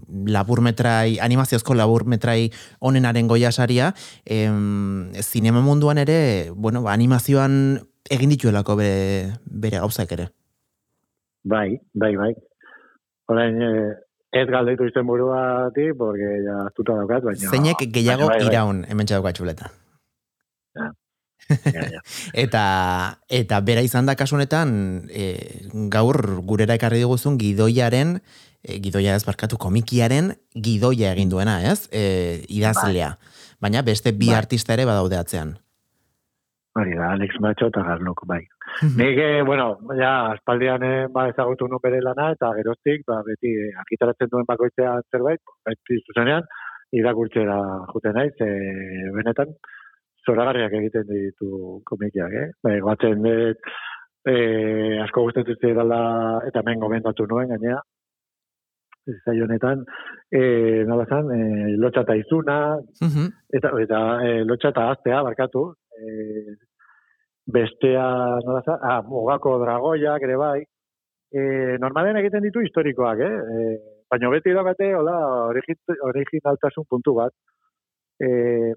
laburmetrai, 0.08 1.20
animaziozko 1.20 1.76
laburmetrai 1.76 2.50
onenaren 2.80 3.28
goia 3.28 3.52
saria, 3.52 3.94
em, 4.24 5.12
zinema 5.20 5.60
munduan 5.60 5.98
ere, 5.98 6.50
bueno, 6.56 6.82
ba, 6.82 6.94
animazioan 6.94 7.82
egin 8.10 8.30
dituelako 8.30 8.80
bere, 8.80 9.36
bere 9.44 9.84
gauzak 9.84 10.16
ere. 10.16 10.37
Bai, 11.48 11.80
bai, 11.94 12.14
bai. 12.20 12.34
Orain, 13.32 13.62
eh, 13.62 13.96
ez 14.36 14.48
galdetu 14.52 14.88
izten 14.88 15.08
buruati, 15.08 15.92
porque 15.98 16.32
ja 16.46 16.62
astuta 16.68 16.96
daukat, 17.00 17.24
baina... 17.24 17.52
Zeinek 17.52 17.84
gehiago 17.88 18.28
baina 18.28 18.34
bai, 18.34 18.40
bai. 18.44 18.54
iraun, 18.54 18.82
hemen 18.92 19.10
txaduka 19.10 19.34
txuleta. 19.38 19.70
Ja, 20.78 20.90
ja. 21.94 22.02
Eta, 22.44 22.64
eta 23.32 23.62
bera 23.64 23.80
izan 23.86 24.10
da 24.10 24.18
kasunetan, 24.20 24.72
e, 25.08 25.28
gaur 25.94 26.20
gurera 26.50 26.76
ekarri 26.76 27.00
diguzun 27.00 27.38
gidoiaren, 27.40 28.18
e, 28.60 28.82
gidoia 28.84 29.16
ez 29.16 29.24
barkatu 29.24 29.60
komikiaren 29.62 30.34
gidoia 30.52 31.14
egin 31.16 31.32
duena, 31.32 31.62
ez? 31.72 31.88
E, 31.96 32.44
idazlea. 32.52 33.14
Baina 33.64 33.86
beste 33.88 34.12
bi 34.12 34.28
Bai. 34.34 34.42
artista 34.42 34.76
ere 34.76 34.86
badaude 34.90 35.16
atzean. 35.16 35.56
Hori 36.78 37.00
da, 37.00 37.14
Alex 37.16 37.40
Macho 37.40 37.72
eta 37.72 37.86
Garlok, 37.88 38.28
bai. 38.28 38.44
Nik, 38.84 39.18
eh, 39.18 39.42
bueno, 39.46 39.80
ja, 39.98 40.32
aspaldian 40.34 40.84
eh, 40.84 41.08
ba, 41.14 41.28
ezagutu 41.32 41.68
nu 41.68 41.80
bere 41.84 42.00
lana, 42.02 42.32
eta 42.36 42.52
geroztik, 42.60 43.04
ba, 43.08 43.22
beti, 43.26 43.50
eh, 43.50 43.74
akitaratzen 43.84 44.30
duen 44.32 44.46
bakoitzean 44.48 45.02
zerbait, 45.12 45.42
beti 45.66 45.98
zuzenean, 46.06 46.44
irakurtzera 46.94 47.58
juten 47.92 48.14
naiz, 48.16 48.34
e, 48.40 48.50
benetan, 49.16 49.50
zoragarriak 50.28 50.74
egiten 50.80 51.08
ditu 51.10 51.82
komikiak, 51.90 52.32
eh? 52.32 52.48
Ba, 52.64 52.76
batzen 52.92 53.24
dut, 53.26 53.68
e, 54.28 54.36
asko 55.04 55.26
gustatzen 55.28 55.58
zidala, 55.62 56.00
eta 56.48 56.62
hemen 56.64 56.80
gomendatu 56.84 57.28
nuen, 57.28 57.50
gainea, 57.50 57.82
zai 59.26 59.38
honetan, 59.42 59.84
e, 60.32 60.40
nola 60.88 61.06
zan, 61.08 61.30
e, 61.32 61.76
lotxa 61.80 62.02
eta 62.06 62.16
izuna, 62.20 62.58
Mhm. 63.02 63.28
eta, 63.60 63.72
eta 63.84 64.00
e, 64.28 64.32
lotxa 64.44 64.70
eta 64.70 64.90
aztea, 64.92 65.22
barkatu, 65.24 65.74
e, 65.98 66.56
bestea, 67.48 68.06
nola 68.46 68.62
za, 68.66 68.76
ah, 68.84 69.02
mugako 69.08 69.58
dragoiak 69.64 70.22
ere 70.28 70.36
bai, 70.40 70.60
e, 71.32 71.42
normalen 71.80 72.20
egiten 72.20 72.44
ditu 72.44 72.60
historikoak, 72.66 73.20
eh? 73.24 73.34
E, 73.56 73.68
baina 74.12 74.30
beti 74.34 74.54
daukate, 74.56 74.90
hola, 74.96 75.16
origi- 75.52 76.00
originaltasun 76.10 76.86
puntu 76.90 77.14
bat. 77.22 77.34
E, 78.20 78.74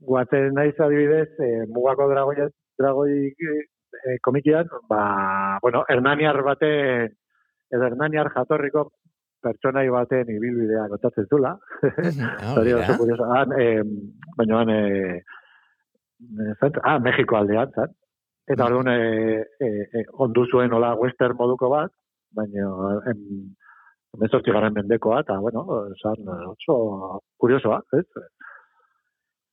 guatzen 0.00 0.52
naiz 0.54 0.74
adibidez, 0.80 1.28
e, 1.42 1.50
mugako 1.74 2.08
dragoia, 2.12 2.48
dragoi 2.78 3.30
e, 3.30 4.18
komikian, 4.22 4.66
ba, 4.90 5.58
bueno, 5.62 5.84
Hernaniar 5.88 6.42
baten, 6.46 7.14
edo 7.74 7.84
Hernaniar 7.86 8.30
jatorriko 8.34 8.88
pertsonai 9.42 9.86
baten 9.94 10.30
ibilbidea 10.34 10.88
kontatzen 10.90 11.26
zula. 11.30 11.54
Ah, 11.82 12.54
Hori 12.58 12.72
oso 12.74 12.96
kurioso. 12.98 13.26
Han, 13.34 13.52
eh, 13.60 13.82
baina 14.38 14.60
han, 14.64 14.70
eh, 14.74 15.18
eh, 16.18 16.54
zant- 16.60 16.80
ah, 16.82 16.98
Mexiko 16.98 17.36
aldean, 17.38 17.70
zan. 17.74 17.94
Eta 18.48 18.64
Mm. 18.64 18.66
orduan, 18.66 18.88
eh, 18.88 19.44
eh, 19.60 20.04
ondu 20.24 20.46
zuen 20.50 20.72
hola 20.72 20.94
western 20.96 21.36
moduko 21.36 21.68
bat, 21.68 21.92
baina 22.32 22.68
em, 23.10 23.54
emezortzi 24.16 24.52
garen 24.52 24.72
mendekoa, 24.72 25.20
eta, 25.20 25.38
bueno, 25.38 25.66
zan 26.00 26.28
oso 26.48 27.20
kuriosoa, 27.36 27.82
ez? 27.92 28.06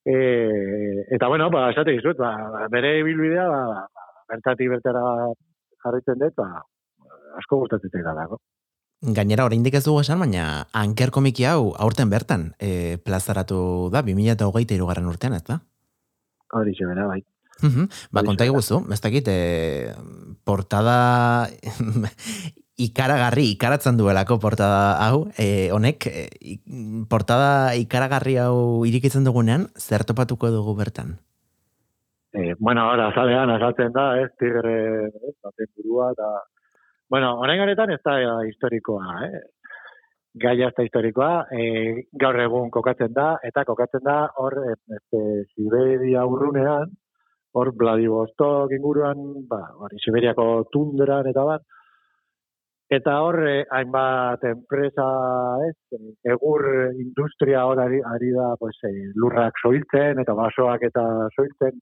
E, 0.05 0.15
eta, 1.11 1.27
bueno, 1.27 1.49
ba, 1.49 1.69
esate 1.71 1.91
dizut, 1.97 2.17
ba, 2.17 2.67
bere 2.71 2.99
ibilbidea, 3.01 3.47
ba, 3.49 3.87
bertatik 4.31 4.69
bertara 4.69 5.03
jarritzen 5.83 6.21
dut, 6.21 6.35
ba, 6.39 6.63
asko 7.41 7.63
gustatzen 7.65 7.91
zait 7.91 8.05
dago. 8.05 8.39
Gainera, 9.15 9.45
oraindik 9.45 9.75
ez 9.75 9.83
dugu 9.85 10.01
esan, 10.01 10.21
baina 10.23 10.67
anker 10.73 11.11
komiki 11.11 11.43
hau 11.45 11.73
aurten 11.77 12.09
bertan 12.09 12.53
e, 12.59 12.97
plazaratu 12.97 13.89
da, 13.91 14.01
2008 14.07 14.71
irugarren 14.77 15.11
urtean, 15.11 15.35
ez 15.35 15.43
da? 15.43 15.59
Hori 16.55 16.71
bera, 16.79 17.09
bai. 17.11 17.21
Mhm. 17.63 17.87
Ba, 18.11 18.19
Horixe 18.19 18.27
konta 18.27 18.43
da. 18.43 18.49
iguzu, 18.51 18.81
ez 18.91 19.01
dakit, 19.01 19.27
e, 19.27 19.93
portada 20.43 21.47
ikaragarri, 22.87 23.51
ikaratzen 23.55 23.97
duelako 23.97 24.39
portada 24.39 24.97
hau, 25.05 25.29
e, 25.39 25.71
honek, 25.71 26.07
e, 26.07 26.57
portada 27.09 27.75
ikaragarri 27.79 28.35
hau 28.43 28.83
irikitzen 28.85 29.23
dugunean, 29.23 29.69
zer 29.79 30.03
topatuko 30.03 30.51
dugu 30.51 30.75
bertan? 30.75 31.15
Eh, 32.37 32.53
bueno, 32.59 32.81
ahora 32.81 33.07
azalean 33.07 33.49
azaltzen 33.49 33.93
da, 33.95 34.19
ez, 34.19 34.31
tigre, 34.35 35.07
ez, 35.07 35.35
baten 35.41 35.69
burua, 35.77 36.09
eta, 36.11 36.31
bueno, 37.07 37.29
orain 37.39 37.61
honetan 37.63 37.93
ez 37.95 38.01
da 38.03 38.17
eh, 38.19 38.49
historikoa, 38.49 39.21
eh? 39.23 39.39
Gaia 40.43 40.67
ez 40.67 40.75
da 40.75 40.83
historikoa, 40.83 41.45
eh, 41.55 42.09
gaur 42.11 42.39
egun 42.43 42.67
kokatzen 42.75 43.13
da, 43.15 43.37
eta 43.41 43.63
kokatzen 43.63 44.03
da 44.03 44.17
hor, 44.43 44.57
eh, 44.65 44.75
este, 44.97 45.21
Siberia 45.53 46.25
urrunean, 46.27 46.91
hor 47.55 47.71
Vladivostok 47.79 48.73
inguruan, 48.75 49.23
ba, 49.49 49.61
hori 49.79 49.99
Siberiako 50.03 50.67
tundran 50.73 51.29
eta 51.31 51.45
bat, 51.47 51.63
eta 52.97 53.15
hor, 53.23 53.39
eh, 53.47 53.63
hainbat 53.77 54.43
enpresa, 54.51 55.07
ez, 55.69 55.77
eh, 55.97 56.13
egur 56.35 56.67
industria 56.93 57.65
hor 57.65 57.81
ari, 57.87 58.01
ari 58.13 58.31
da, 58.35 58.53
pues, 58.59 58.75
eh, 58.89 59.11
lurrak 59.15 59.61
soiltzen, 59.63 60.19
eta 60.25 60.37
basoak 60.43 60.89
eta 60.91 61.05
soiltzen, 61.35 61.79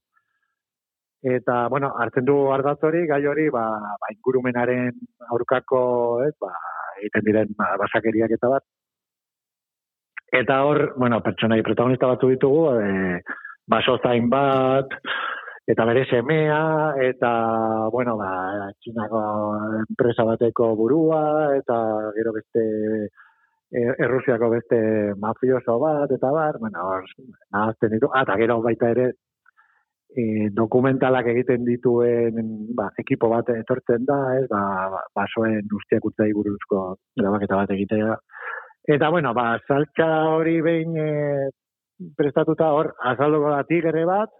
Eta, 1.24 1.68
bueno, 1.72 1.88
hartzen 1.96 2.26
du 2.28 2.34
ardatz 2.52 2.82
hori, 2.84 3.06
gai 3.08 3.22
hori, 3.24 3.46
ba, 3.48 3.62
ba 4.00 4.08
ingurumenaren 4.12 4.90
aurkako, 5.32 5.78
ez, 6.26 6.34
ba, 6.36 6.50
egiten 7.00 7.24
diren 7.24 7.54
ba, 7.56 7.70
basakeriak 7.80 8.34
eta 8.36 8.50
bat. 8.52 8.66
Eta 10.40 10.58
hor, 10.66 10.82
bueno, 10.98 11.22
pertsonai 11.24 11.62
protagonista 11.64 12.10
batzu 12.10 12.28
ditugu, 12.34 12.66
e, 12.76 13.22
baso 13.70 13.96
zain 14.04 14.28
bat, 14.28 14.92
eta 15.66 15.84
bere 15.88 16.04
semea, 16.10 16.94
eta, 17.00 17.30
bueno, 17.92 18.16
ba, 18.20 18.70
txinako 18.84 19.20
enpresa 19.88 20.26
bateko 20.28 20.74
burua, 20.76 21.56
eta 21.56 21.76
gero 22.16 22.34
beste, 22.36 22.64
e, 23.72 23.84
Errusiako 24.04 24.50
beste 24.52 24.80
mafioso 25.20 25.78
bat, 25.80 26.12
eta 26.12 26.32
bar, 26.36 26.58
bueno, 26.60 26.90
nahazten 27.52 27.96
ditu, 27.96 28.12
ah, 28.12 28.26
eta 28.26 28.36
gero 28.42 28.60
baita 28.66 28.92
ere, 28.92 29.08
e, 30.14 30.50
dokumentalak 30.54 31.32
egiten 31.32 31.64
dituen 31.66 32.38
ba, 32.76 32.90
ekipo 33.00 33.32
bat 33.32 33.48
etortzen 33.56 34.04
da, 34.08 34.20
ez, 34.38 34.46
ba, 34.52 34.62
ba, 34.92 35.02
basoen 35.16 35.64
ustiak 35.80 36.04
utzai 36.12 36.30
buruzko 36.36 36.86
grabaketa 37.16 37.62
bat 37.62 37.74
egitea. 37.74 38.14
Eta, 38.94 39.08
bueno, 39.10 39.32
ba, 39.32 39.54
saltza 39.66 40.08
hori 40.36 40.60
behin 40.60 40.96
e, 41.00 41.10
prestatuta 42.18 42.70
hor, 42.76 42.92
azalduko 43.14 43.50
da 43.54 43.62
tigre 43.68 44.04
bat, 44.04 44.32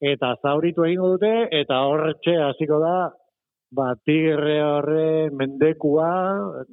eta 0.00 0.34
zauritu 0.42 0.84
egingo 0.86 1.14
dute, 1.16 1.32
eta 1.60 1.80
horretxe 1.90 2.36
hasiko 2.42 2.78
da, 2.82 2.96
ba, 3.74 3.92
tigre 4.06 4.58
horren 4.62 5.34
mendekua, 5.36 6.10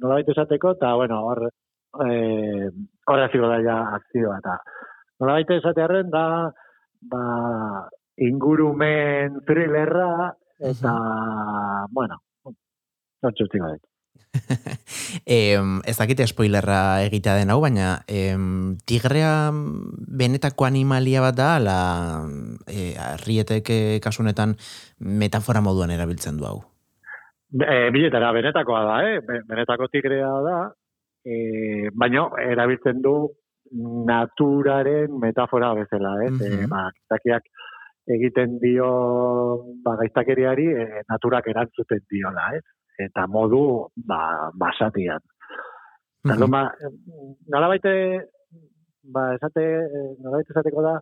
nolabait 0.00 0.28
esateko, 0.32 0.76
eta, 0.78 0.94
bueno, 0.94 1.20
hor, 1.28 1.42
e, 2.06 2.70
horra 3.06 3.28
ziko 3.32 3.50
da 3.50 3.58
ja 3.64 3.80
akzioa, 3.98 4.38
eta 4.38 4.56
nola 5.20 5.38
baita 5.40 5.58
esatearen 5.58 6.10
da, 6.12 6.26
ba, 7.10 7.24
ingurumen 8.28 9.42
thrillerra, 9.48 10.32
eta, 10.70 10.94
bueno, 11.92 12.22
zortzu 13.24 13.50
ziko 13.50 13.74
da. 13.74 13.95
em, 15.38 15.80
ez 15.86 15.96
dakite 15.98 16.26
spoilerra 16.30 17.02
egitea 17.06 17.36
den 17.40 17.50
hau, 17.50 17.60
baina 17.64 18.02
em, 18.08 18.76
tigrea 18.88 19.50
benetako 19.52 20.66
animalia 20.68 21.24
bat 21.24 21.36
da, 21.38 21.50
la 21.62 21.80
e, 22.66 22.94
arrietek 23.12 23.70
kasunetan 24.04 24.56
metafora 25.00 25.62
moduan 25.64 25.92
erabiltzen 25.94 26.40
du 26.40 26.48
hau. 26.48 26.58
E, 27.54 27.90
biletara, 27.94 28.32
benetakoa 28.34 28.82
da, 28.84 28.96
eh? 29.06 29.42
benetako 29.48 29.88
tigrea 29.92 30.30
da, 30.44 30.56
e, 31.24 31.90
baina 31.94 32.28
erabiltzen 32.42 33.02
du 33.02 33.16
naturaren 34.06 35.14
metafora 35.20 35.72
bezala, 35.74 36.16
eh? 36.24 36.30
Mm 36.30 36.38
-hmm. 36.38 36.68
ba, 36.68 36.90
egiten 38.06 38.58
dio 38.62 38.88
ba, 39.84 39.96
gaiztakeriari 39.96 40.66
e, 40.66 41.02
naturak 41.08 41.48
erantzuten 41.48 42.02
diola, 42.10 42.50
eh? 42.54 42.60
Eta 42.98 43.26
modu 43.26 43.88
ba, 43.96 44.50
basatian. 44.54 45.20
Mm 46.24 46.30
-hmm. 46.32 46.50
ba, 46.50 46.62
nola 47.52 47.68
baite, 47.68 47.92
ba, 49.02 49.34
esate, 49.34 49.64
nola 50.22 50.36
baite 50.36 50.52
esateko 50.52 50.82
da, 50.82 50.94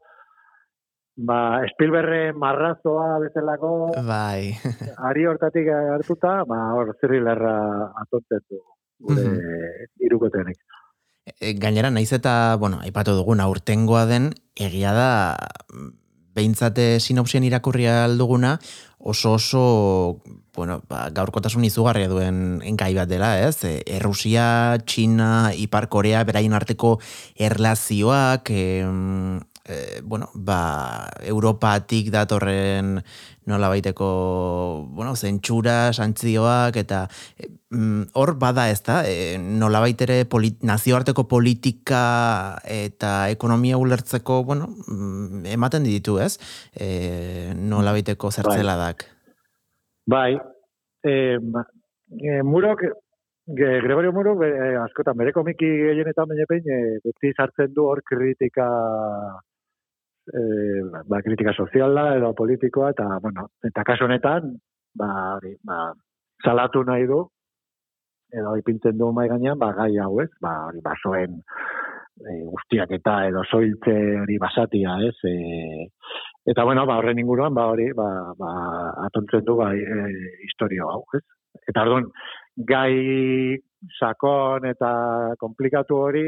ba, 1.17 1.39
Spielberre 1.73 2.33
marrazoa 2.33 3.19
bezalako, 3.23 3.95
bai. 4.07 4.53
ari 5.09 5.27
hortatik 5.27 5.69
hartuta, 5.71 6.45
ba, 6.45 6.61
hor, 6.77 6.95
zirrilerra 7.01 7.57
atontzen 8.03 8.43
du, 8.51 8.61
gure 9.01 9.23
mm 9.23 9.37
-hmm. 9.37 10.07
irukotenek. 10.07 10.59
Gainera, 11.57 11.91
naiz 11.91 12.13
eta, 12.13 12.57
bueno, 12.61 12.81
aipatu 12.85 13.15
dugun 13.17 13.41
aurtengoa 13.41 14.05
den, 14.07 14.35
egia 14.61 14.93
da, 14.93 15.37
behintzate 16.35 16.99
sinopsien 17.01 17.47
irakurria 17.47 18.05
alduguna, 18.05 18.59
oso 19.05 19.35
oso 19.37 20.23
bueno, 20.57 20.81
ba, 20.89 21.11
gaurkotasun 21.13 21.67
izugarria 21.67 22.09
duen 22.09 22.63
enkai 22.65 22.95
bat 22.97 23.11
dela, 23.11 23.35
ez? 23.43 23.59
E, 23.67 23.83
Errusia, 23.99 24.79
China, 24.87 25.53
Ipar 25.53 25.91
Korea, 25.93 26.23
beraien 26.25 26.55
arteko 26.57 26.97
erlazioak, 27.37 28.49
e, 28.55 28.65
e, 29.67 30.01
bueno, 30.03 30.31
ba, 30.35 31.11
Europatik 31.21 32.09
datorren 32.15 33.01
nola 33.51 33.69
baiteko, 33.69 34.07
bueno, 34.97 35.15
zentsura, 35.17 35.93
santzioak, 35.93 36.77
eta 36.81 37.05
mm, 37.71 38.15
hor 38.17 38.35
bada 38.41 38.69
ez 38.73 38.81
da, 38.87 39.03
e, 39.09 39.37
nola 39.39 39.83
baitere 39.85 40.23
polit, 40.31 40.63
nazioarteko 40.65 41.27
politika 41.29 42.03
eta 42.65 43.29
ekonomia 43.35 43.79
ulertzeko, 43.81 44.43
bueno, 44.49 44.71
mm, 44.89 45.45
ematen 45.55 45.87
ditu 45.89 46.19
ez, 46.25 46.37
e, 46.73 47.53
nola 47.55 47.93
baiteko 47.97 48.33
zertzeladak. 48.33 49.09
Bai, 50.07 50.35
e, 51.05 51.15
e, 51.39 52.43
Murok, 52.43 52.85
Gregorio 53.47 54.13
Murok, 54.17 54.41
askotan, 54.87 55.19
bere 55.21 55.33
komiki 55.37 55.69
gehienetan 55.69 56.31
baina 56.31 56.47
e, 56.49 56.79
beti 57.05 57.33
sartzen 57.37 57.75
du 57.77 57.85
hor 57.91 58.01
kritika 58.09 58.69
e, 60.29 60.43
ba, 61.11 61.21
kritika 61.23 61.55
soziala 61.57 62.15
edo 62.19 62.33
politikoa, 62.37 62.91
eta, 62.95 63.09
bueno, 63.23 63.49
eta 63.65 63.85
kaso 63.87 64.09
honetan, 64.09 64.55
ba, 64.97 65.39
ba, 65.65 65.81
salatu 66.45 66.85
nahi 66.85 67.09
du, 67.11 67.23
edo 68.35 68.55
ipintzen 68.61 68.99
du 68.99 69.13
mai 69.13 69.29
gainean, 69.33 69.59
ba, 69.59 69.73
gai 69.77 69.93
hau 70.03 70.21
ez, 70.23 70.31
ba, 70.43 70.55
hori, 70.69 70.83
basoen 70.85 71.41
e, 71.41 72.39
guztiak 72.51 72.95
eta 72.99 73.21
edo 73.31 73.45
soiltze 73.51 73.99
hori 74.23 74.39
basatia, 74.43 74.99
ez, 75.11 75.17
e, 75.29 75.91
Eta 76.45 76.65
bueno, 76.65 76.85
ba 76.85 76.99
horren 77.01 77.19
inguruan 77.19 77.55
ba 77.57 77.71
hori, 77.73 77.87
ba 77.97 78.35
ba 78.37 78.51
atontzen 79.07 79.45
du 79.45 79.57
bai 79.57 79.79
e, 79.81 80.01
historia 80.45 80.85
hau, 80.85 81.01
ez? 81.17 81.23
Eta 81.71 81.85
orduan 81.87 82.11
gai 82.71 83.57
sakon 83.99 84.67
eta 84.69 84.91
komplikatu 85.41 85.97
hori 85.97 86.27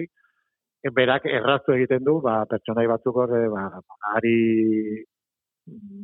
berak 0.96 1.26
erraztu 1.26 1.74
egiten 1.74 2.04
du, 2.04 2.20
ba 2.22 2.44
pertsonai 2.50 2.86
batzuk 2.86 3.16
hor 3.16 3.32
ba 3.52 3.66
ari 4.14 5.04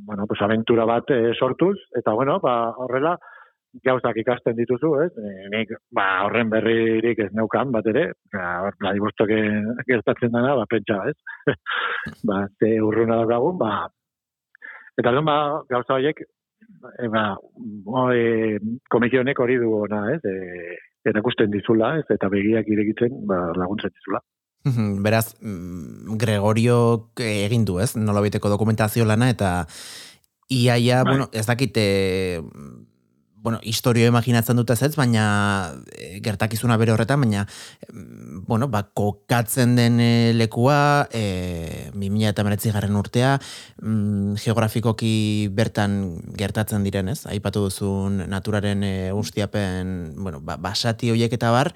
bueno, 0.07 0.27
pues 0.27 0.41
aventura 0.43 0.85
bat 0.85 1.11
e, 1.11 1.33
sortuz 1.39 1.79
eta 1.97 2.13
bueno, 2.13 2.41
ba 2.41 2.75
horrela 2.77 3.17
gauzak 3.85 4.17
ikasten 4.21 4.57
dituzu, 4.57 4.91
ez? 5.05 5.13
E, 5.17 5.49
nik 5.55 5.73
ba 5.95 6.25
horren 6.27 6.51
berririk 6.51 7.23
ez 7.25 7.31
neukan 7.33 7.71
bat 7.73 7.87
ere, 7.87 8.11
ba 8.33 8.71
Vladivostok 8.81 9.33
gertatzen 9.91 10.35
dena, 10.35 10.57
ba 10.59 10.67
pentsa, 10.69 10.99
ez? 11.09 11.17
ba 12.29 12.45
te 12.59 12.75
urruna 12.83 13.23
dagoen, 13.27 13.59
ba 13.59 13.89
Eta 15.01 15.09
lehen 15.09 15.25
ba, 15.25 15.37
gauza 15.73 15.97
horiek, 15.97 16.19
e, 17.01 17.09
ba, 17.09 17.23
e, 18.13 18.59
komikionek 18.93 19.39
hori 19.41 19.57
du 19.63 19.71
ona, 19.79 20.03
ez, 20.13 20.21
e, 20.29 20.77
erakusten 21.09 21.51
dizula, 21.55 21.95
ez, 22.01 22.05
eta 22.13 22.29
begiak 22.33 22.69
iregitzen, 22.69 23.23
ba, 23.31 23.39
laguntzen 23.57 23.95
dizula. 23.95 24.21
Beraz, 24.65 25.35
mm, 25.41 26.17
Gregorio 26.19 27.11
egin 27.19 27.65
du, 27.65 27.81
ez, 27.81 27.97
nola 27.97 28.23
dokumentazio 28.23 29.05
lana, 29.05 29.31
eta 29.31 29.67
iaia, 30.49 31.03
bai. 31.03 31.13
bueno, 31.13 31.31
ez 31.33 31.47
dakite 31.47 32.43
bueno, 33.43 33.59
historio 33.63 34.07
imaginatzen 34.07 34.57
dute 34.57 34.77
ez, 34.79 34.95
baina 34.95 35.75
e, 35.91 36.21
gertakizuna 36.23 36.77
bere 36.79 36.93
horretan, 36.95 37.25
baina 37.25 37.43
bueno, 38.47 38.69
ba, 38.71 38.85
kokatzen 38.95 39.75
den 39.75 39.99
lekua, 40.39 41.09
e, 41.11 41.91
2000 41.95 42.31
eta 42.31 42.45
garren 42.73 42.97
urtea, 42.97 43.41
mm, 43.83 44.39
geografikoki 44.45 45.49
bertan 45.51 46.23
gertatzen 46.39 46.85
diren, 46.85 47.09
ez? 47.09 47.27
Aipatu 47.27 47.67
duzun 47.67 48.23
naturaren 48.31 48.85
e, 48.85 49.13
ustiapen, 49.13 50.15
bueno, 50.23 50.41
ba, 50.41 50.57
basati 50.57 51.11
hoiek 51.11 51.33
eta 51.33 51.51
bar, 51.51 51.75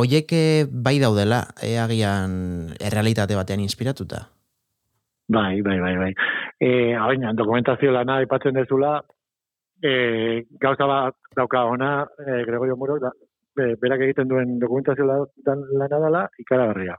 hoiek 0.00 0.32
e, 0.32 0.44
bai 0.70 0.98
daudela, 1.02 1.42
e, 1.62 1.76
agian 1.80 2.32
errealitate 2.78 3.36
batean 3.38 3.62
inspiratuta? 3.64 4.26
Bai, 5.28 5.60
bai, 5.62 5.78
bai, 5.80 5.94
bai. 5.98 6.12
E, 6.60 6.94
Hain, 6.94 7.24
dokumentazio 7.36 7.92
lana 7.92 8.20
aipatzen 8.22 8.54
dezula, 8.54 9.00
e, 9.82 10.46
gauza 10.62 10.86
bat 10.86 11.16
dauka 11.36 11.64
ona 11.72 11.90
e, 12.20 12.44
Gregorio 12.46 12.76
Muro 12.76 12.98
da, 13.02 13.10
berak 13.56 14.04
egiten 14.06 14.28
duen 14.28 14.58
dokumentazio 14.62 15.06
lana 15.08 16.00
dela 16.04 16.26
ikaragarria. 16.38 16.96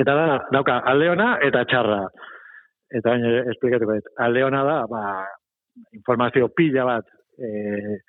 Eta 0.00 0.14
da, 0.18 0.38
dauka, 0.52 0.80
alde 0.90 1.10
ona 1.12 1.34
eta 1.46 1.62
txarra. 1.70 2.00
Eta 2.94 3.12
baina 3.12 3.44
esplikatu 3.52 3.86
bet, 3.90 4.08
alde 4.18 4.42
ona 4.44 4.64
da, 4.66 4.78
ba, 4.90 5.04
informazio 5.94 6.48
pila 6.56 6.88
bat 6.88 7.12
e, 7.38 8.00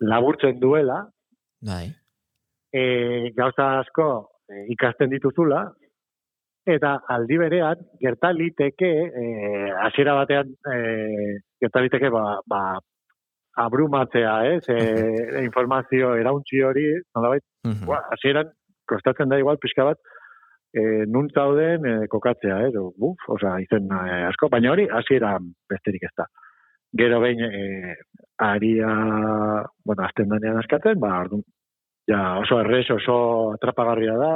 laburtzen 0.00 0.58
duela, 0.62 1.04
Bai. 1.66 1.86
E, 2.76 3.32
gauza 3.36 3.66
asko 3.80 4.08
e, 4.50 4.66
ikasten 4.74 5.12
dituzula, 5.12 5.62
eta 6.66 6.96
aldi 7.14 7.38
berean 7.38 7.82
gerta 8.02 8.32
liteke 8.34 8.90
eh 9.22 9.70
hasiera 9.86 10.16
batean 10.18 10.50
eh 10.74 11.38
gerta 11.62 11.80
liteke 11.84 12.10
ba, 12.10 12.24
ba 12.46 12.62
abrumatzea, 13.56 14.34
eh, 14.50 14.58
e, 14.68 15.44
informazio 15.48 16.14
erauntzi 16.20 16.60
hori, 16.62 16.86
nolabait, 17.16 17.42
uh 17.64 17.70
-huh. 17.70 17.86
ba, 17.88 18.02
hasieran 18.12 18.50
kostatzen 18.84 19.28
da 19.28 19.38
igual 19.38 19.58
pizka 19.58 19.84
bat 19.84 19.98
eh 20.74 21.04
nun 21.06 21.28
zauden 21.34 21.86
e, 21.86 21.94
kokatzea, 22.08 22.58
eh, 22.66 22.72
buf, 22.98 23.16
osea, 23.28 23.58
izen 23.60 23.88
e, 23.92 24.24
asko, 24.30 24.48
baina 24.48 24.72
hori 24.72 24.88
hasiera 24.88 25.38
besterik 25.70 26.02
ez 26.02 26.14
da. 26.16 26.26
Gero 26.98 27.20
behin 27.20 27.40
eh 27.40 27.94
aria, 28.38 28.90
bueno, 29.84 30.02
azten 30.02 30.28
danean 30.28 30.58
askatzen, 30.58 31.00
ba, 31.00 31.20
orduan 31.20 31.42
ja 32.10 32.38
oso 32.40 32.60
erres, 32.62 32.86
oso 32.94 33.16
atrapagarria 33.54 34.14
da, 34.20 34.34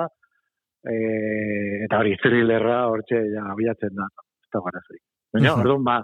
e, 0.85 1.85
eta 1.85 2.01
hori 2.01 2.17
thrillerra 2.23 2.83
hortxe 2.91 3.21
ja 3.35 3.47
abiatzen 3.53 3.95
da 3.97 4.09
ez 4.11 4.51
da 4.55 4.65
gara 4.65 4.83
baina 5.35 5.55
orduan 5.59 5.85
ba 5.85 6.01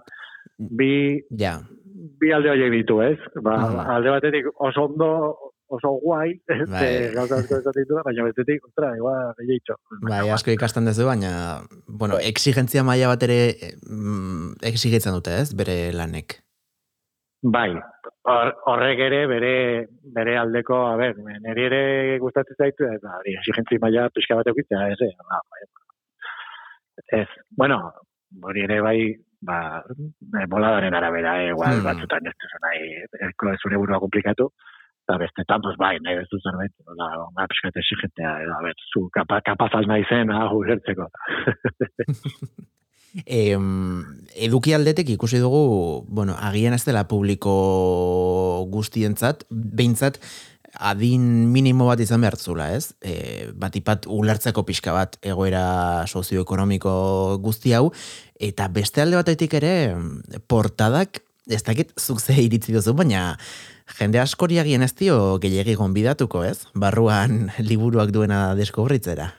bi 0.56 1.22
ja. 1.40 1.58
bi 2.20 2.32
alde 2.32 2.52
horiek 2.52 2.72
ditu 2.72 3.00
ez? 3.02 3.18
Ba, 3.42 3.56
alde 3.96 4.12
batetik 4.14 4.48
oso 4.54 4.86
ondo 4.90 5.10
oso 5.66 5.90
guai 6.02 6.36
bai. 6.74 7.10
gauza 7.16 7.40
asko 7.40 7.58
ez 7.58 7.74
ditu 7.80 7.98
baina 8.06 8.28
bestetik 8.28 8.64
ostra 8.68 8.92
igual 8.96 9.32
gehiago 9.40 9.78
bai 10.06 10.22
asko 10.30 10.54
ikasten 10.54 10.86
duzu 10.86 11.08
baina 11.08 11.62
bueno 11.86 12.20
exigentzia 12.32 12.84
maila 12.86 13.14
bat 13.14 13.26
ere 13.26 13.40
mm, 13.90 14.60
exigitzen 14.72 15.16
dute 15.16 15.40
ez? 15.42 15.48
Bere 15.56 15.92
lanek 15.96 16.42
Bai, 17.42 17.76
horrek 18.72 18.98
ere 18.98 19.26
bere 19.28 19.52
bere 20.14 20.36
aldeko, 20.40 20.78
a 20.88 20.96
ber, 20.96 21.18
neri 21.44 21.66
ere 21.66 21.80
gustatzen 22.18 22.56
zaitu 22.56 22.86
eta 22.88 23.18
hori 23.18 23.34
exigentzia 23.36 23.78
maila 23.82 24.08
pizka 24.14 24.38
bat 24.38 24.48
eukitzea, 24.50 24.88
ez, 24.94 25.00
eh? 25.04 25.12
Ba, 25.28 25.40
bai. 25.52 25.66
Ez, 27.20 27.28
bueno, 27.56 27.78
hori 28.42 28.64
ere 28.64 28.80
bai, 28.80 28.98
ba, 29.42 29.82
boladaren 30.48 30.94
arabera, 30.94 31.36
eh, 31.42 31.50
igual, 31.52 31.76
hmm. 31.76 31.84
batzutan 31.84 32.26
ez 32.26 32.34
duzu 32.40 32.62
nahi, 32.64 32.88
ez 33.28 33.60
zure 33.60 33.76
burua 33.76 34.00
komplikatu, 34.00 34.48
eta 35.04 35.18
bestetan, 35.20 35.60
pues, 35.60 35.76
bai, 35.76 35.98
nahi 36.00 36.16
bezu 36.22 36.40
zerbait, 36.40 36.72
nola, 36.88 37.10
ba, 37.36 37.46
pixkat 37.52 37.76
exigentea, 37.82 38.32
edo, 38.46 38.56
a 38.56 38.62
ber, 38.64 38.80
zu 38.94 39.10
kapa, 39.12 39.42
kapaz 39.44 39.70
alna 39.76 40.00
izena, 40.00 40.40
ulertzeko. 40.56 41.10
E, 43.24 43.56
eduki 44.36 44.74
aldetek 44.76 45.08
ikusi 45.14 45.40
dugu, 45.40 46.04
bueno, 46.08 46.36
agian 46.36 46.76
ez 46.76 46.84
dela 46.84 47.06
publiko 47.08 47.54
guztientzat, 48.72 49.46
behintzat, 49.48 50.20
adin 50.76 51.22
minimo 51.52 51.86
bat 51.88 52.00
izan 52.04 52.20
behar 52.20 52.36
zula, 52.36 52.68
ez? 52.76 52.92
E, 53.00 53.48
batipat 53.56 54.04
ulertzeko 54.12 54.66
pixka 54.68 54.92
bat 54.92 55.16
egoera 55.24 56.04
sozioekonomiko 56.06 57.38
guzti 57.40 57.72
hau, 57.72 57.88
eta 58.36 58.68
beste 58.68 59.00
alde 59.00 59.16
batetik 59.16 59.56
ere, 59.56 59.72
portadak, 60.50 61.22
ez 61.48 61.62
dakit 61.64 61.94
zuk 61.96 62.20
ze 62.20 62.36
iritzi 62.42 62.74
duzu, 62.74 62.92
baina 62.98 63.38
jende 63.96 64.20
askoriagien 64.20 64.82
ez 64.82 64.92
dio 64.98 65.38
gehiagi 65.40 65.76
gonbidatuko, 65.78 66.44
ez? 66.44 66.66
Barruan 66.74 67.46
liburuak 67.70 68.12
duena 68.12 68.54
deskubritzera. 68.58 69.32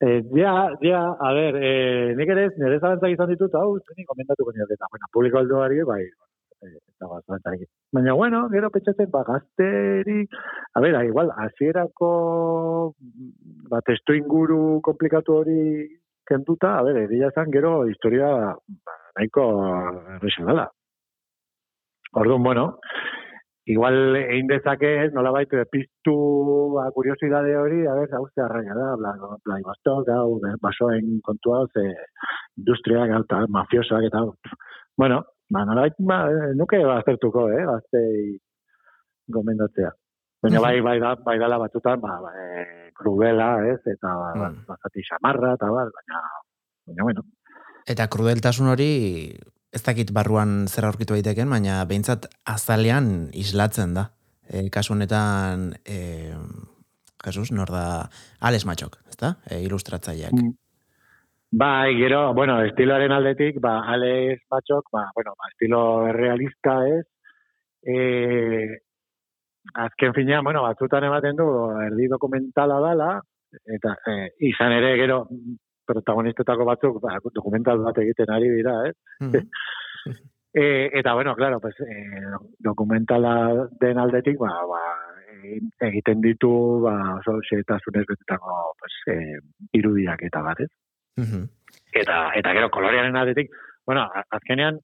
Eh, 0.00 0.22
ja, 0.30 0.70
ja, 0.80 1.00
a 1.18 1.32
ber, 1.34 1.56
eh, 1.58 2.14
nik 2.14 2.30
ere, 2.30 2.44
nire 2.54 2.76
zalantzak 2.78 3.10
izan 3.10 3.32
ditut, 3.32 3.54
hau, 3.58 3.80
zeni 3.82 4.04
komendatuko 4.06 4.52
nire, 4.54 4.76
eta, 4.76 4.86
bueno, 4.92 5.08
publiko 5.10 5.40
aldoari, 5.40 5.80
bai, 5.88 6.04
eh, 6.62 6.76
eta 6.76 7.08
bat 7.10 7.24
zalantzak. 7.26 7.64
Baina, 7.98 8.14
bueno, 8.14 8.44
gero 8.52 8.70
petxatzen, 8.70 9.10
ba, 9.10 9.24
gazteri, 9.26 10.20
a 10.78 10.84
ber, 10.84 11.00
igual, 11.08 11.32
azierako, 11.46 12.12
ba, 13.72 13.82
testu 13.90 14.14
inguru 14.14 14.78
komplikatu 14.86 15.40
hori 15.40 15.66
kentuta, 16.30 16.76
a 16.78 16.86
ber, 16.86 17.02
egia 17.02 17.32
zan, 17.34 17.50
gero, 17.50 17.74
historia, 17.90 18.30
ba, 18.86 18.98
nahiko 19.18 19.50
errexan 20.14 20.66
Orduan, 22.14 22.42
bueno, 22.42 22.78
igual 23.68 24.16
egin 24.16 24.48
dezake 24.48 24.90
ez, 25.04 25.08
nola 25.12 25.32
baitu, 25.34 25.60
piztu 25.72 26.14
ba, 26.74 26.86
kuriosidade 26.96 27.54
hori, 27.60 27.82
a 27.86 27.94
ber, 27.98 28.08
hau 28.16 28.24
ze 28.32 28.42
arraia 28.44 28.76
da, 28.76 28.88
bla, 29.00 29.12
bla, 29.20 29.36
bla, 29.44 29.58
gau, 30.08 30.38
basoen 30.62 31.18
kontua, 31.26 31.66
ze 31.74 31.84
industria, 32.56 33.04
gau, 33.12 33.22
eta 33.26 33.42
mafiosoak, 33.52 34.08
eta, 34.08 34.24
bueno, 34.96 35.22
ba, 35.52 35.64
nola 35.68 35.84
baitu, 35.86 36.06
ba, 36.08 36.20
nuke 36.56 36.80
baztertuko, 36.88 37.48
eh, 37.52 37.64
baztei 37.68 38.36
gomendatzea. 39.36 39.92
Baina 40.42 40.62
bai, 40.62 40.76
bai, 40.86 40.96
da, 41.02 41.14
bai 41.26 41.36
dala 41.42 41.58
batutan, 41.60 42.00
ba, 42.00 42.16
ba, 42.22 42.32
e, 42.32 42.90
krubela, 42.96 43.50
ez, 43.68 43.80
eta, 43.84 44.14
ba, 44.22 44.32
mm. 44.48 44.64
bazati 44.70 45.04
xamarra, 45.10 45.54
eta, 45.58 45.68
ba, 45.74 45.84
baina, 46.00 46.24
baina, 46.88 47.08
bueno. 47.10 47.26
Eta 47.88 48.08
krudeltasun 48.12 48.72
hori, 48.72 48.90
ez 49.72 49.82
dakit 49.84 50.12
barruan 50.16 50.66
zer 50.68 50.86
aurkitu 50.88 51.16
daiteken, 51.16 51.50
baina 51.50 51.82
behintzat 51.88 52.28
azalean 52.48 53.28
islatzen 53.36 53.94
da. 53.98 54.08
E, 54.48 54.68
kasu 54.72 54.94
honetan, 54.94 55.74
e, 55.84 56.32
Jesus, 57.24 57.50
nor 57.52 57.68
da, 57.72 58.08
Alex 58.40 58.64
Matxok, 58.64 58.96
ez? 59.10 59.18
E, 59.50 59.60
ilustratzaileak. 59.66 60.32
Mm. 60.32 60.56
Bai, 61.50 61.94
gero, 61.96 62.34
bueno, 62.36 62.58
estiloaren 62.64 63.12
aldetik, 63.12 63.60
ba, 63.60 63.78
Alex 63.92 64.42
Matxok, 64.52 64.90
ba, 64.92 65.06
bueno, 65.14 65.32
ba, 65.36 65.48
estilo 65.52 66.12
realista 66.12 66.80
ez, 66.88 67.04
e, 67.82 68.80
azken 69.74 70.14
finean, 70.14 70.44
bueno, 70.44 70.62
batzutan 70.62 71.04
ematen 71.08 71.36
du, 71.36 71.48
erdi 71.84 72.08
dokumentala 72.08 72.80
dala, 72.84 73.14
eta 73.76 73.96
e, 74.06 74.18
izan 74.48 74.76
ere, 74.76 74.94
gero, 75.00 75.22
protagonistetako 75.88 76.66
batzuk 76.68 76.98
ba, 77.02 77.18
dokumental 77.34 77.82
bat 77.86 78.00
egiten 78.04 78.32
ari 78.34 78.50
dira, 78.56 78.74
eh? 78.88 78.94
e, 80.62 80.64
eta, 81.00 81.14
bueno, 81.14 81.34
claro, 81.34 81.60
pues, 81.60 81.74
e, 81.80 81.98
dokumentala 82.58 83.68
den 83.80 83.98
aldetik, 83.98 84.38
ba, 84.40 84.52
ba, 84.68 84.82
egiten 85.88 86.20
ditu, 86.24 86.52
ba, 86.84 86.94
oso 87.18 87.38
xetasunez 87.48 88.04
betetako 88.08 88.58
pues, 88.80 88.98
e, 89.14 89.16
irudiak 89.78 90.26
eta 90.28 90.44
bat, 90.44 90.60
ez? 90.66 90.70
Eta, 91.96 92.18
eta 92.38 92.54
gero, 92.56 92.70
kolorearen 92.70 93.16
aldetik, 93.16 93.50
bueno, 93.86 94.04
azkenean, 94.30 94.80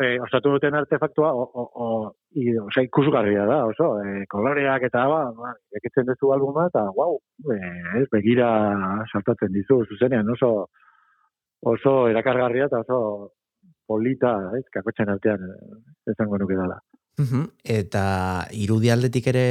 e, 0.00 0.16
osatu 0.24 0.56
duten 0.56 0.74
artefaktua, 0.74 1.32
o, 1.34 1.44
o, 1.44 1.66
o, 1.84 1.88
i, 2.34 2.44
oza, 2.58 2.84
ikusgarria 2.86 3.44
da, 3.48 3.64
oso, 3.66 3.90
e, 4.02 4.24
koloreak 4.30 4.86
eta, 4.90 5.06
ba, 5.10 5.22
ba 5.34 5.54
ekitzen 5.80 6.06
duzu 6.08 6.32
albuma, 6.34 6.68
eta, 6.70 6.86
wow, 6.96 7.18
e, 7.50 7.58
ez, 8.02 8.06
begira 8.12 8.50
saltatzen 9.10 9.52
dizu, 9.54 9.82
zuzenean, 9.88 10.30
oso, 10.36 10.52
oso 11.66 11.96
erakargarria 12.12 12.70
eta 12.70 12.84
oso 12.84 13.00
polita, 13.90 14.36
ez, 14.58 14.64
kakotxen 14.72 15.10
artean, 15.10 15.50
ezango 16.14 16.38
nuke 16.38 16.58
dela. 16.58 16.78
Eta 17.68 18.04
irudialdetik 18.56 19.26
ere, 19.32 19.48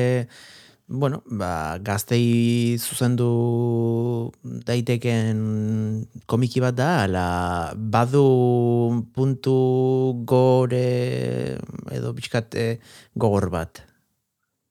bueno, 0.90 1.20
ba, 1.38 1.78
gaztei 1.86 2.80
zuzendu 2.82 4.32
daiteken 4.66 5.44
komiki 6.26 6.64
bat 6.64 6.80
da, 6.80 6.90
ala, 7.04 7.26
badu 7.78 9.04
puntu 9.14 9.54
gore 10.26 11.60
edo 11.96 12.14
bizkat 12.14 12.56
gogor 13.16 13.50
bat. 13.54 13.84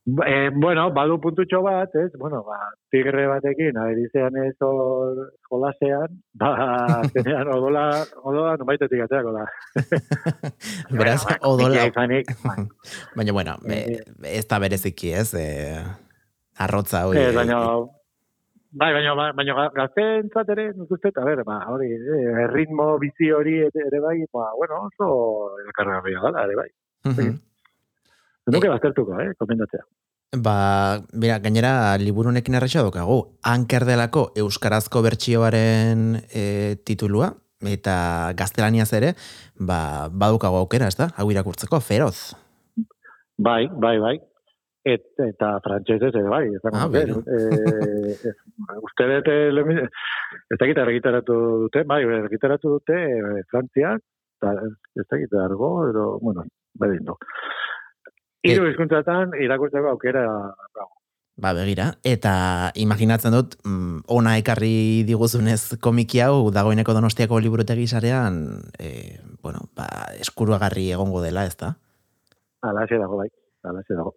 E, 0.09 0.49
bueno, 0.55 0.89
badu 0.95 1.19
puntutxo 1.21 1.61
bat, 1.61 1.93
ez? 2.01 2.09
Bueno, 2.17 2.41
ba, 2.47 2.57
tigre 2.89 3.27
batekin, 3.29 3.77
aberizean 3.77 4.39
ez 4.41 4.55
hor 4.65 5.19
jolasean, 5.51 6.15
ba, 6.33 6.53
zenean 7.13 7.51
odola, 7.53 7.85
odola, 8.23 8.55
no 8.57 8.69
baitetik 8.69 9.05
ateako 9.05 9.35
da. 9.37 9.45
Beraz, 11.01 11.27
odola. 11.43 11.85
Baina, 13.19 13.37
bueno, 13.37 13.59
ez 13.69 14.47
da 14.49 14.63
bereziki, 14.65 15.13
ez? 15.13 15.29
Eh, 15.37 15.85
arrotza 16.57 17.05
hori. 17.11 17.21
Eh, 17.21 17.37
baina, 17.37 17.61
bai, 18.73 18.93
baina, 18.97 19.15
baina 19.37 19.69
gazten 19.77 20.33
ere, 20.57 20.71
nik 20.73 20.97
uste, 20.97 21.13
a 21.13 21.29
ber, 21.29 21.45
ba, 21.45 21.61
hori, 21.75 21.93
eh, 21.93 22.49
ritmo 22.55 22.95
bizi 23.03 23.29
hori 23.29 23.61
ere 23.69 24.05
bai, 24.09 24.23
ba, 24.33 24.55
bueno, 24.57 24.87
oso 24.89 25.57
erakarra 25.67 26.01
gala, 26.09 26.49
ere 26.49 26.63
bai. 26.65 26.71
Uh 27.05 27.13
-huh. 27.13 27.39
Nuke 28.53 28.67
e, 28.67 28.71
baztertuko, 28.71 29.21
eh, 29.21 29.35
komendatzea. 29.39 29.85
Ba, 30.37 31.01
mira, 31.13 31.39
gainera, 31.39 31.97
liburunekin 31.97 32.55
erretxa 32.55 32.83
dokagu, 32.83 33.19
anker 33.43 33.85
delako 33.85 34.33
euskarazko 34.37 35.03
bertsioaren 35.03 36.23
e, 36.33 36.77
titulua, 36.85 37.35
eta 37.65 38.33
gaztelaniaz 38.37 38.93
ere, 38.93 39.15
ba, 39.57 40.09
badukago 40.13 40.57
aukera, 40.57 40.89
ez 40.89 40.97
da? 40.97 41.11
Hau 41.17 41.31
irakurtzeko, 41.31 41.81
feroz. 41.81 42.35
Bai, 43.39 43.69
bai, 43.73 43.99
bai 43.99 44.19
et, 44.89 45.05
eta 45.23 45.51
frantsesez 45.65 46.13
ere 46.15 46.29
bai, 46.31 46.45
ez 46.55 46.61
dago. 46.65 46.79
Ah, 46.81 46.89
eh, 46.95 48.33
uste 48.85 49.09
dut, 49.11 49.31
ez 50.55 50.59
dakit 50.61 50.81
argitaratu 50.85 51.39
dute, 51.65 51.85
bai, 51.89 52.03
argitaratu 52.21 52.77
dute 52.77 52.99
e, 52.99 53.43
Frantziak, 53.51 54.05
eta 54.39 54.55
ez 55.03 55.07
dakit 55.11 55.35
argo, 55.43 55.73
edo, 55.91 56.07
bueno, 56.23 56.47
bedin 56.81 57.05
du. 57.09 57.17
Iru 58.49 58.69
izkuntzatan, 58.71 59.35
irakurtzeko 59.43 59.91
aukera, 59.93 60.25
bravo. 60.75 60.93
Ba, 61.39 61.53
begira. 61.55 61.93
Eta 62.03 62.73
imaginatzen 62.75 63.35
dut, 63.35 63.55
mm, 63.63 64.11
ona 64.11 64.35
ekarri 64.41 65.05
diguzunez 65.07 65.79
komiki 65.85 66.19
hau, 66.25 66.51
dagoeneko 66.51 66.97
donostiako 66.97 67.39
liburutegi 67.39 67.87
sarean, 67.87 68.41
e, 68.79 69.21
bueno, 69.43 69.69
ba, 69.79 69.87
eskuruagarri 70.19 70.91
egongo 70.99 71.23
dela, 71.23 71.47
ez 71.47 71.55
da? 71.57 71.77
Ala, 72.67 72.87
dago, 72.91 73.23
bai. 73.23 73.31
Ala, 73.63 73.87
dago. 73.87 74.17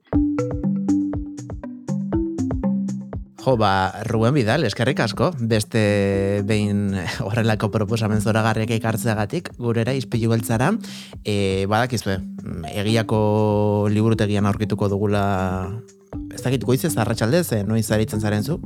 Jo, 3.42 3.56
ba, 3.58 4.04
Ruben 4.06 4.36
Vidal, 4.38 4.64
eskerrik 4.68 5.00
asko, 5.02 5.32
beste 5.50 6.44
behin 6.46 6.94
horrelako 7.26 7.72
proposamen 7.74 8.22
zoragarriak 8.22 8.70
ekartzeagatik, 8.76 9.50
gurera 9.58 9.96
izpilu 9.98 10.30
beltzara, 10.30 10.70
e, 11.26 11.66
badakizue, 11.72 12.20
egiako 12.70 13.90
liburutegian 13.90 14.46
aurkituko 14.46 14.92
dugula, 14.94 15.24
ez 16.30 16.44
dakit 16.44 16.68
goizez, 16.70 16.94
arratxaldez, 17.02 17.48
eh, 17.58 17.64
noiz 17.66 17.88
aritzen 17.90 18.22
zaren 18.22 18.46
zu? 18.46 18.60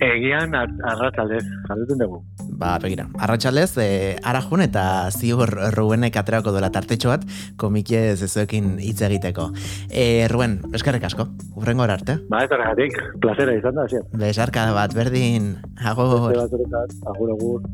Egian 0.00 0.56
arratxaldez, 0.56 1.44
jaldetun 1.68 2.00
dugu. 2.00 2.22
Ba, 2.62 2.76
begira, 2.78 3.08
arratxaldez, 3.18 3.72
e, 3.82 3.86
arajun 4.22 4.60
eta 4.62 5.10
ziur 5.10 5.50
Rubenek 5.74 6.14
aterako 6.20 6.52
dola 6.54 6.68
tartetxo 6.70 7.10
bat, 7.10 7.24
komikie 7.58 8.14
zezuekin 8.14 8.76
hitz 8.78 9.00
egiteko. 9.02 9.48
E, 9.90 10.28
Ruben, 10.30 10.60
eskerrik 10.70 11.02
asko, 11.08 11.26
urrengo 11.58 11.82
arte. 11.82 12.20
Ba, 12.30 12.44
ez 12.46 12.52
horregatik, 12.54 13.00
plazera 13.24 13.56
izan 13.58 13.80
da, 13.80 13.88
zian. 13.90 14.06
Besarka 14.14 14.68
bat, 14.76 14.94
berdin, 14.94 15.56
agor. 15.82 16.30
Agur, 16.38 17.34
agur. 17.34 17.66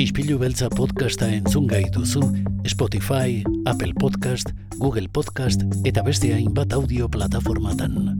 Ispilu 0.00 0.40
beltza 0.40 0.70
podcasta 0.72 1.28
entzun 1.28 1.68
gai 1.68 1.84
duzu, 1.92 2.24
Spotify, 2.64 3.42
Apple 3.68 3.92
Podcast, 4.00 4.56
Google 4.78 5.12
Podcast 5.12 5.68
eta 5.84 6.00
beste 6.02 6.32
hainbat 6.32 6.72
audio 6.72 7.12
plataformatan. 7.12 8.16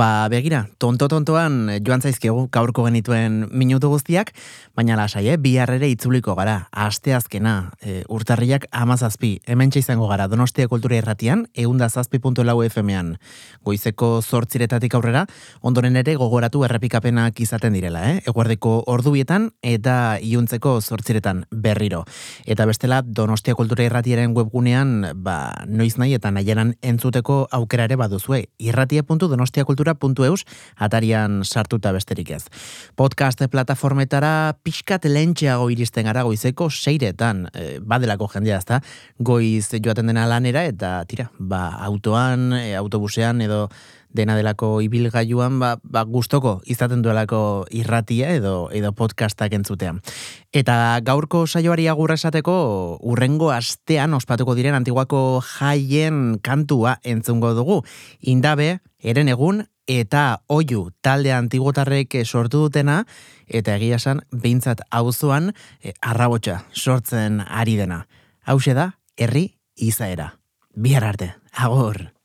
Ba, 0.00 0.30
begira, 0.32 0.62
tonto-tontoan 0.80 1.74
joan 1.84 2.00
zaizkegu 2.00 2.46
gaurko 2.54 2.86
genituen 2.86 3.42
minutu 3.52 3.90
guztiak, 3.92 4.30
baina 4.72 4.94
lasai, 4.96 5.26
eh? 5.28 5.34
biharrere 5.36 5.90
itzuliko 5.92 6.32
gara, 6.38 6.70
aste 6.72 7.12
azkena, 7.12 7.74
e, 7.84 7.98
urtarriak 8.08 8.64
amazazpi, 8.72 9.34
hemen 9.44 9.68
izango 9.76 10.08
gara, 10.08 10.24
donostia 10.26 10.70
kultura 10.72 10.96
irratian, 10.96 11.42
eunda 11.52 11.90
zazpi 11.90 12.16
puntu 12.18 12.46
lau 12.48 12.62
FM-an, 12.64 13.18
goizeko 13.62 14.22
zortziretatik 14.22 14.96
aurrera, 14.96 15.26
ondoren 15.60 16.00
ere 16.00 16.14
gogoratu 16.16 16.64
errepikapenak 16.64 17.36
izaten 17.44 17.76
direla, 17.76 18.06
eh? 18.08 18.22
eguardeko 18.24 18.84
ordubietan 18.86 19.50
eta 19.60 20.16
iuntzeko 20.22 20.78
zortziretan 20.80 21.44
berriro. 21.50 22.06
Eta 22.46 22.64
bestela, 22.64 23.02
donostia 23.04 23.58
kultura 23.58 23.84
irratiaren 23.84 24.32
webgunean, 24.32 25.12
ba, 25.20 25.66
noiz 25.68 25.98
nahi 26.00 26.16
eta 26.16 26.32
nahieran 26.32 26.72
entzuteko 26.80 27.42
aukera 27.52 27.84
ere 27.84 28.00
baduzue, 28.00 28.46
irratia.donostiakultura.eus 29.90 30.44
atarian 30.78 31.42
sartuta 31.44 31.92
besterik 31.92 32.30
ez. 32.30 32.44
Podcast 32.96 33.42
plataformetara 33.50 34.56
pixkat 34.62 35.04
lentxeago 35.04 35.70
iristen 35.70 36.04
gara 36.06 36.22
goizeko 36.22 36.70
seiretan, 36.70 37.48
e, 37.54 37.78
badelako 37.80 38.28
jendea 38.28 38.58
ezta, 38.58 38.80
goiz 39.18 39.70
joaten 39.72 40.06
dena 40.06 40.26
lanera 40.26 40.64
eta 40.64 41.04
tira, 41.06 41.30
ba, 41.38 41.70
autoan, 41.80 42.52
e, 42.52 42.74
autobusean 42.76 43.40
edo 43.40 43.68
dena 44.12 44.34
delako 44.36 44.80
ibilgailuan 44.82 45.58
ba, 45.60 45.76
ba 45.82 46.02
gustoko 46.04 46.58
izaten 46.66 47.02
duelako 47.02 47.66
irratia 47.70 48.34
edo 48.34 48.68
edo 48.74 48.92
podcastak 48.92 49.54
entzutean. 49.54 50.00
Eta 50.52 50.98
gaurko 51.06 51.46
saioari 51.46 51.86
agurra 51.88 52.18
esateko 52.18 52.98
urrengo 53.06 53.50
astean 53.54 54.14
ospatuko 54.18 54.56
diren 54.58 54.74
antiguako 54.74 55.40
jaien 55.46 56.38
kantua 56.42 56.98
entzungo 57.04 57.54
dugu. 57.54 57.82
Indabe, 58.20 58.80
eren 58.98 59.30
egun 59.30 59.64
eta 59.90 60.42
oiu 60.48 60.90
talde 61.02 61.32
antigotarrek 61.34 62.20
sortu 62.24 62.66
dutena 62.66 63.00
eta 63.48 63.74
egia 63.74 63.98
esan 63.98 64.22
beintzat 64.30 64.84
auzoan 64.90 65.50
e, 65.82 65.94
arrabotsa 66.00 66.60
sortzen 66.72 67.42
ari 67.46 67.76
dena. 67.80 68.04
Hau 68.46 68.58
da 68.74 68.92
herri 69.16 69.58
izaera. 69.76 70.34
Bihar 70.74 71.04
arte. 71.04 71.34
Agor. 71.52 72.19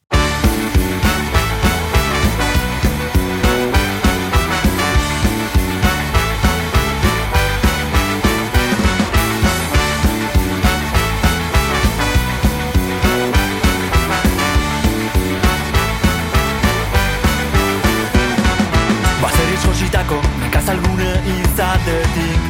Izatetik. 21.33 22.41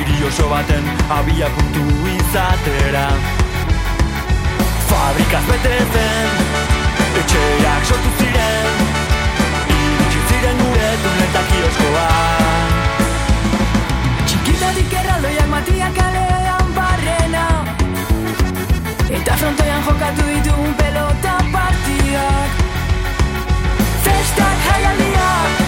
Iri 0.00 0.18
oso 0.28 0.48
baten 0.48 0.84
abia 1.18 1.48
puntu 1.54 1.84
izatera. 2.16 3.06
Fabrikaz 4.90 5.44
bete 5.46 5.76
zen, 5.92 6.28
etxeak 7.18 7.84
sortu 7.88 8.10
ziren 8.18 8.80
Iritsi 9.74 10.20
ziren 10.30 10.60
gure 10.62 10.90
tuneta 11.04 11.42
kioskoa 11.50 12.08
Txikitatik 14.26 14.96
erraldoiak 15.02 15.48
matiak 15.54 15.96
kalean 16.00 16.74
barrena 16.76 17.46
Eta 19.20 19.38
frontoian 19.42 19.82
jokatu 19.88 20.28
ditugun 20.34 20.76
pelota 20.82 21.38
partiak. 21.54 22.60
Festak 24.04 24.68
jaialdiak 24.68 25.59